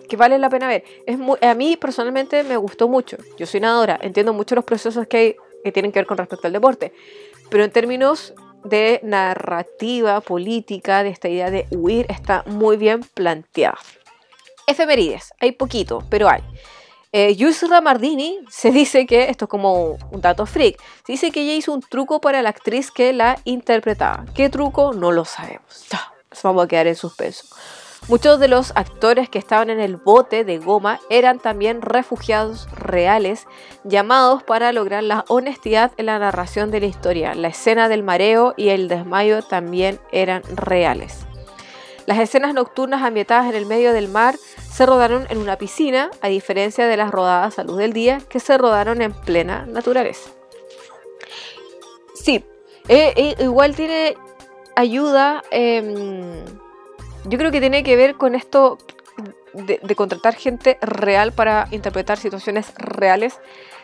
que 0.09 0.17
vale 0.17 0.37
la 0.37 0.49
pena 0.49 0.67
ver. 0.67 0.83
Es 1.07 1.17
a 1.41 1.55
mí 1.55 1.77
personalmente 1.77 2.43
me 2.43 2.57
gustó 2.57 2.89
mucho. 2.89 3.15
Yo 3.37 3.45
soy 3.45 3.61
nadadora, 3.61 3.97
entiendo 4.01 4.33
mucho 4.33 4.53
los 4.53 4.65
procesos 4.65 5.07
que 5.07 5.17
hay 5.17 5.35
que 5.63 5.71
tienen 5.71 5.93
que 5.93 5.99
ver 5.99 6.07
con 6.07 6.17
respecto 6.17 6.47
al 6.47 6.53
deporte, 6.53 6.91
pero 7.49 7.63
en 7.63 7.71
términos 7.71 8.33
de 8.63 8.99
narrativa 9.03 10.21
política, 10.21 11.03
de 11.03 11.09
esta 11.09 11.29
idea 11.29 11.49
de 11.49 11.67
huir, 11.71 12.05
está 12.09 12.43
muy 12.45 12.77
bien 12.77 13.01
planteada. 13.13 13.77
Efemerides, 14.67 15.33
hay 15.39 15.51
poquito, 15.51 16.03
pero 16.09 16.29
hay. 16.29 16.41
Eh, 17.13 17.35
Yusra 17.35 17.81
Mardini 17.81 18.39
se 18.49 18.71
dice 18.71 19.05
que, 19.05 19.29
esto 19.29 19.45
es 19.45 19.49
como 19.49 19.97
un 20.11 20.21
dato 20.21 20.45
freak, 20.45 20.79
se 21.05 21.11
dice 21.13 21.31
que 21.31 21.41
ella 21.41 21.53
hizo 21.53 21.73
un 21.73 21.81
truco 21.81 22.21
para 22.21 22.41
la 22.41 22.49
actriz 22.49 22.89
que 22.89 23.11
la 23.11 23.37
interpretaba. 23.43 24.25
¿Qué 24.33 24.49
truco? 24.49 24.93
No 24.93 25.11
lo 25.11 25.25
sabemos. 25.25 25.87
Vamos 26.41 26.63
a 26.63 26.67
quedar 26.67 26.87
en 26.87 26.95
suspenso. 26.95 27.45
Muchos 28.07 28.39
de 28.39 28.47
los 28.47 28.71
actores 28.75 29.29
que 29.29 29.39
estaban 29.39 29.69
en 29.69 29.79
el 29.79 29.95
bote 29.95 30.43
de 30.43 30.57
goma 30.57 30.99
eran 31.09 31.39
también 31.39 31.81
refugiados 31.81 32.67
reales 32.71 33.47
llamados 33.83 34.43
para 34.43 34.73
lograr 34.73 35.03
la 35.03 35.23
honestidad 35.27 35.91
en 35.97 36.07
la 36.07 36.19
narración 36.19 36.71
de 36.71 36.81
la 36.81 36.87
historia. 36.87 37.35
La 37.35 37.49
escena 37.49 37.89
del 37.89 38.03
mareo 38.03 38.53
y 38.57 38.69
el 38.69 38.87
desmayo 38.87 39.43
también 39.43 39.99
eran 40.11 40.41
reales. 40.55 41.25
Las 42.07 42.19
escenas 42.19 42.53
nocturnas 42.53 43.03
ambientadas 43.03 43.47
en 43.47 43.55
el 43.55 43.67
medio 43.67 43.93
del 43.93 44.09
mar 44.09 44.35
se 44.71 44.85
rodaron 44.85 45.27
en 45.29 45.37
una 45.37 45.57
piscina, 45.57 46.09
a 46.21 46.27
diferencia 46.27 46.87
de 46.87 46.97
las 46.97 47.11
rodadas 47.11 47.59
a 47.59 47.63
luz 47.63 47.77
del 47.77 47.93
día 47.93 48.19
que 48.27 48.39
se 48.39 48.57
rodaron 48.57 49.01
en 49.01 49.13
plena 49.13 49.67
naturaleza. 49.67 50.31
Sí, 52.15 52.43
eh, 52.87 53.13
eh, 53.15 53.35
igual 53.39 53.75
tiene 53.75 54.17
ayuda. 54.75 55.43
Em, 55.51 56.43
yo 57.25 57.37
creo 57.37 57.51
que 57.51 57.59
tiene 57.59 57.83
que 57.83 57.95
ver 57.95 58.15
con 58.15 58.35
esto 58.35 58.77
de, 59.53 59.95
contratar 59.95 60.35
gente 60.35 60.77
real 60.81 61.31
para 61.31 61.67
interpretar 61.71 62.17
situaciones 62.17 62.73
reales. 62.77 63.39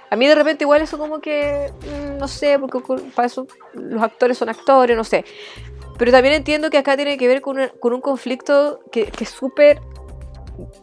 A 0.09 0.15
mí 0.15 0.27
de 0.27 0.35
repente 0.35 0.63
igual 0.63 0.81
eso 0.81 0.97
como 0.97 1.19
que, 1.19 1.71
mm, 1.81 2.17
no 2.17 2.27
sé, 2.27 2.57
porque 2.59 2.79
para 3.15 3.27
eso 3.27 3.47
los 3.73 4.01
actores 4.01 4.37
son 4.37 4.49
actores, 4.49 4.95
no 4.95 5.03
sé. 5.03 5.25
Pero 5.97 6.11
también 6.11 6.35
entiendo 6.35 6.69
que 6.69 6.77
acá 6.77 6.95
tiene 6.95 7.17
que 7.17 7.27
ver 7.27 7.41
con, 7.41 7.57
un, 7.57 8.01
conflicto 8.01 8.79
que, 8.91 9.11
es 9.19 9.29
súper, 9.29 9.81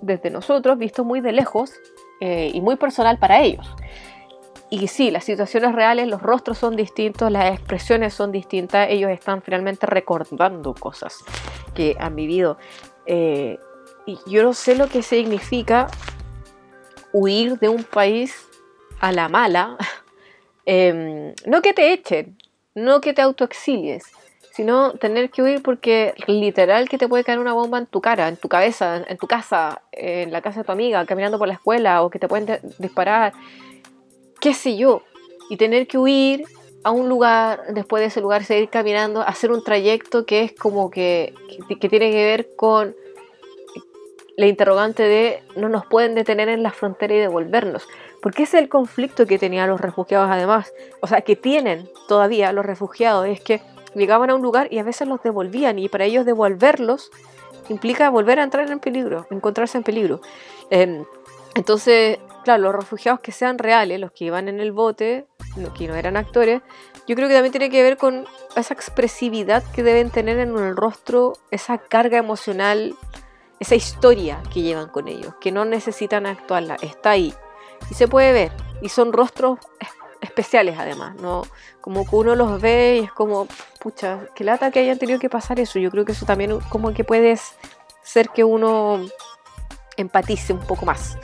desde 0.02 0.30
nosotros, 0.30 0.76
visto 0.76 1.04
muy 1.04 1.20
de 1.20 1.32
lejos 1.32 1.72
eh, 2.20 2.50
y 2.52 2.60
muy 2.60 2.76
personal 2.76 3.18
para 3.18 3.40
ellos. 3.40 3.66
Y 4.74 4.88
sí, 4.88 5.12
las 5.12 5.22
situaciones 5.22 5.72
reales, 5.72 6.08
los 6.08 6.20
rostros 6.20 6.58
son 6.58 6.74
distintos, 6.74 7.30
las 7.30 7.54
expresiones 7.54 8.12
son 8.12 8.32
distintas, 8.32 8.90
ellos 8.90 9.08
están 9.12 9.40
finalmente 9.40 9.86
recordando 9.86 10.74
cosas 10.74 11.24
que 11.76 11.96
han 12.00 12.16
vivido. 12.16 12.58
Eh, 13.06 13.56
y 14.04 14.18
yo 14.26 14.42
no 14.42 14.52
sé 14.52 14.74
lo 14.74 14.88
que 14.88 15.02
significa 15.02 15.86
huir 17.12 17.56
de 17.60 17.68
un 17.68 17.84
país 17.84 18.48
a 18.98 19.12
la 19.12 19.28
mala. 19.28 19.76
Em, 20.66 21.34
no 21.44 21.60
que 21.60 21.74
te 21.74 21.92
echen, 21.92 22.38
no 22.74 23.02
que 23.02 23.12
te 23.12 23.20
autoexilies, 23.20 24.04
sino 24.50 24.94
tener 24.94 25.28
que 25.28 25.42
huir 25.42 25.62
porque 25.62 26.14
literal 26.26 26.88
que 26.88 26.96
te 26.96 27.06
puede 27.06 27.22
caer 27.22 27.38
una 27.38 27.52
bomba 27.52 27.76
en 27.76 27.84
tu 27.84 28.00
cara, 28.00 28.28
en 28.28 28.38
tu 28.38 28.48
cabeza, 28.48 29.04
en 29.06 29.18
tu 29.18 29.26
casa, 29.26 29.82
en 29.92 30.32
la 30.32 30.40
casa 30.40 30.60
de 30.60 30.64
tu 30.64 30.72
amiga, 30.72 31.04
caminando 31.04 31.38
por 31.38 31.48
la 31.48 31.54
escuela, 31.54 32.02
o 32.02 32.08
que 32.08 32.18
te 32.18 32.28
pueden 32.28 32.60
disparar 32.78 33.34
qué 34.44 34.52
sé 34.52 34.76
yo, 34.76 35.00
y 35.48 35.56
tener 35.56 35.86
que 35.86 35.96
huir 35.96 36.44
a 36.82 36.90
un 36.90 37.08
lugar, 37.08 37.62
después 37.72 38.02
de 38.02 38.08
ese 38.08 38.20
lugar 38.20 38.44
seguir 38.44 38.68
caminando, 38.68 39.22
hacer 39.22 39.50
un 39.50 39.64
trayecto 39.64 40.26
que 40.26 40.42
es 40.42 40.52
como 40.52 40.90
que, 40.90 41.32
que, 41.80 41.88
tiene 41.88 42.10
que 42.10 42.24
ver 42.26 42.54
con 42.54 42.94
la 44.36 44.46
interrogante 44.46 45.02
de 45.02 45.42
no 45.56 45.70
nos 45.70 45.86
pueden 45.86 46.14
detener 46.14 46.50
en 46.50 46.62
la 46.62 46.72
frontera 46.72 47.14
y 47.14 47.20
devolvernos. 47.20 47.88
Porque 48.20 48.42
ese 48.42 48.58
es 48.58 48.64
el 48.64 48.68
conflicto 48.68 49.24
que 49.24 49.38
tenían 49.38 49.70
los 49.70 49.80
refugiados 49.80 50.28
además. 50.30 50.74
O 51.00 51.06
sea, 51.06 51.22
que 51.22 51.36
tienen 51.36 51.88
todavía 52.06 52.52
los 52.52 52.66
refugiados. 52.66 53.26
Es 53.26 53.40
que 53.40 53.62
llegaban 53.94 54.28
a 54.28 54.34
un 54.34 54.42
lugar 54.42 54.68
y 54.70 54.78
a 54.78 54.82
veces 54.82 55.08
los 55.08 55.22
devolvían. 55.22 55.78
Y 55.78 55.88
para 55.88 56.04
ellos 56.04 56.26
devolverlos 56.26 57.10
implica 57.70 58.10
volver 58.10 58.40
a 58.40 58.42
entrar 58.42 58.70
en 58.70 58.80
peligro, 58.80 59.26
encontrarse 59.30 59.78
en 59.78 59.84
peligro. 59.84 60.20
Eh, 60.70 61.02
entonces, 61.54 62.18
claro, 62.42 62.62
los 62.64 62.74
refugiados 62.74 63.20
que 63.20 63.32
sean 63.32 63.58
reales, 63.58 64.00
los 64.00 64.12
que 64.12 64.24
iban 64.24 64.48
en 64.48 64.60
el 64.60 64.72
bote, 64.72 65.26
que 65.76 65.86
no 65.86 65.94
eran 65.94 66.16
actores, 66.16 66.62
yo 67.06 67.14
creo 67.14 67.28
que 67.28 67.34
también 67.34 67.52
tiene 67.52 67.70
que 67.70 67.82
ver 67.82 67.96
con 67.96 68.26
esa 68.56 68.74
expresividad 68.74 69.62
que 69.72 69.82
deben 69.82 70.10
tener 70.10 70.38
en 70.38 70.56
el 70.56 70.76
rostro, 70.76 71.34
esa 71.50 71.78
carga 71.78 72.18
emocional, 72.18 72.96
esa 73.60 73.74
historia 73.76 74.42
que 74.52 74.62
llevan 74.62 74.88
con 74.88 75.06
ellos, 75.08 75.34
que 75.40 75.52
no 75.52 75.64
necesitan 75.64 76.26
actuarla, 76.26 76.76
está 76.82 77.10
ahí. 77.10 77.32
Y 77.90 77.94
se 77.94 78.08
puede 78.08 78.32
ver, 78.32 78.52
y 78.82 78.88
son 78.88 79.12
rostros 79.12 79.58
especiales 80.20 80.76
además, 80.78 81.14
¿no? 81.16 81.42
Como 81.80 82.08
que 82.08 82.16
uno 82.16 82.34
los 82.34 82.60
ve 82.60 82.98
y 83.00 83.04
es 83.04 83.12
como, 83.12 83.46
pucha, 83.78 84.26
que 84.34 84.42
lata 84.42 84.70
que 84.70 84.80
hayan 84.80 84.98
tenido 84.98 85.20
que 85.20 85.28
pasar 85.28 85.60
eso. 85.60 85.78
Yo 85.78 85.90
creo 85.90 86.04
que 86.04 86.12
eso 86.12 86.26
también 86.26 86.58
como 86.70 86.92
que 86.94 87.04
puede 87.04 87.38
ser 88.02 88.30
que 88.30 88.42
uno 88.42 89.04
empatice 89.96 90.52
un 90.52 90.60
poco 90.60 90.86
más 90.86 91.16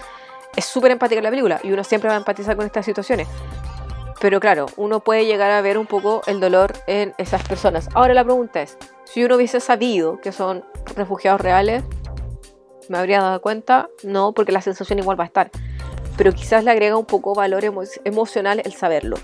es 0.56 0.64
súper 0.64 0.90
empática 0.90 1.20
la 1.20 1.30
película 1.30 1.60
y 1.62 1.72
uno 1.72 1.84
siempre 1.84 2.08
va 2.08 2.14
a 2.14 2.18
empatizar 2.18 2.56
con 2.56 2.66
estas 2.66 2.84
situaciones. 2.84 3.28
Pero 4.20 4.38
claro, 4.38 4.66
uno 4.76 5.00
puede 5.00 5.24
llegar 5.24 5.50
a 5.50 5.62
ver 5.62 5.78
un 5.78 5.86
poco 5.86 6.20
el 6.26 6.40
dolor 6.40 6.74
en 6.86 7.14
esas 7.16 7.42
personas. 7.42 7.88
Ahora 7.94 8.12
la 8.12 8.22
pregunta 8.22 8.60
es, 8.60 8.76
si 9.04 9.24
uno 9.24 9.36
hubiese 9.36 9.60
sabido 9.60 10.20
que 10.20 10.30
son 10.30 10.62
refugiados 10.94 11.40
reales, 11.40 11.82
¿me 12.88 12.98
habría 12.98 13.22
dado 13.22 13.40
cuenta? 13.40 13.88
No, 14.02 14.32
porque 14.32 14.52
la 14.52 14.60
sensación 14.60 14.98
igual 14.98 15.18
va 15.18 15.24
a 15.24 15.26
estar. 15.26 15.50
Pero 16.18 16.32
quizás 16.32 16.64
le 16.64 16.70
agrega 16.70 16.98
un 16.98 17.06
poco 17.06 17.34
valor 17.34 17.64
emo 17.64 17.82
emocional 18.04 18.60
el 18.62 18.74
saberlo. 18.74 19.16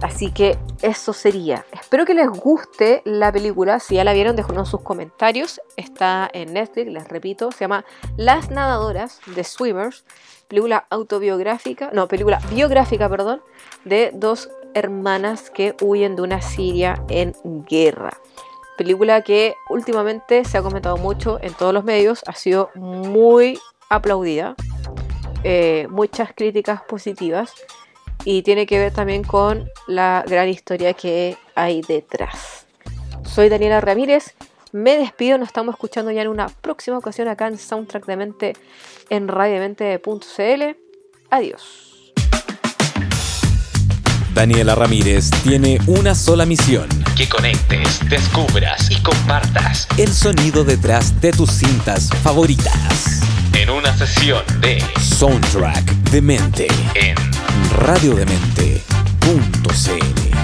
Así 0.00 0.30
que 0.30 0.56
eso 0.82 1.12
sería. 1.12 1.64
Espero 1.72 2.04
que 2.04 2.14
les 2.14 2.28
guste 2.28 3.02
la 3.04 3.32
película. 3.32 3.80
Si 3.80 3.96
ya 3.96 4.04
la 4.04 4.12
vieron, 4.12 4.36
déjenos 4.36 4.68
sus 4.68 4.82
comentarios. 4.82 5.60
Está 5.76 6.30
en 6.32 6.52
Netflix, 6.52 6.92
les 6.92 7.08
repito. 7.08 7.50
Se 7.50 7.60
llama 7.60 7.84
Las 8.16 8.50
Nadadoras 8.50 9.20
de 9.34 9.44
Swimmers 9.44 10.04
película 10.48 10.86
autobiográfica, 10.90 11.90
no, 11.92 12.08
película 12.08 12.40
biográfica, 12.50 13.08
perdón, 13.08 13.42
de 13.84 14.10
dos 14.14 14.48
hermanas 14.74 15.50
que 15.50 15.76
huyen 15.80 16.16
de 16.16 16.22
una 16.22 16.42
Siria 16.42 17.02
en 17.08 17.34
guerra. 17.68 18.18
Película 18.76 19.22
que 19.22 19.54
últimamente 19.68 20.44
se 20.44 20.56
ha 20.56 20.62
comentado 20.62 20.96
mucho 20.96 21.38
en 21.42 21.52
todos 21.52 21.74
los 21.74 21.84
medios, 21.84 22.22
ha 22.26 22.32
sido 22.32 22.70
muy 22.74 23.58
aplaudida, 23.90 24.54
eh, 25.44 25.86
muchas 25.90 26.32
críticas 26.34 26.82
positivas 26.82 27.52
y 28.24 28.42
tiene 28.42 28.66
que 28.66 28.78
ver 28.78 28.92
también 28.92 29.22
con 29.22 29.70
la 29.86 30.24
gran 30.26 30.48
historia 30.48 30.92
que 30.94 31.36
hay 31.54 31.82
detrás. 31.82 32.66
Soy 33.24 33.48
Daniela 33.48 33.80
Ramírez 33.80 34.34
me 34.72 34.98
despido, 34.98 35.38
nos 35.38 35.48
estamos 35.48 35.74
escuchando 35.74 36.10
ya 36.10 36.22
en 36.22 36.28
una 36.28 36.48
próxima 36.48 36.98
ocasión 36.98 37.26
acá 37.28 37.46
en 37.46 37.58
Soundtrack 37.58 38.04
de 38.04 38.16
Mente 38.16 38.52
en 39.08 39.28
radiomente.cl. 39.28 40.76
Adiós. 41.30 42.12
Daniela 44.34 44.74
Ramírez 44.74 45.30
tiene 45.42 45.78
una 45.86 46.14
sola 46.14 46.44
misión. 46.44 46.88
Que 47.16 47.28
conectes, 47.28 48.00
descubras 48.08 48.90
y 48.90 49.02
compartas 49.02 49.88
el 49.96 50.08
sonido 50.08 50.64
detrás 50.64 51.18
de 51.20 51.32
tus 51.32 51.50
cintas 51.50 52.10
favoritas. 52.22 53.37
En 53.58 53.70
una 53.70 53.92
sesión 53.92 54.44
de 54.60 54.80
Soundtrack 55.00 55.84
de 56.12 56.22
Mente 56.22 56.68
en 56.94 57.16
radiodemente.cl. 57.72 60.37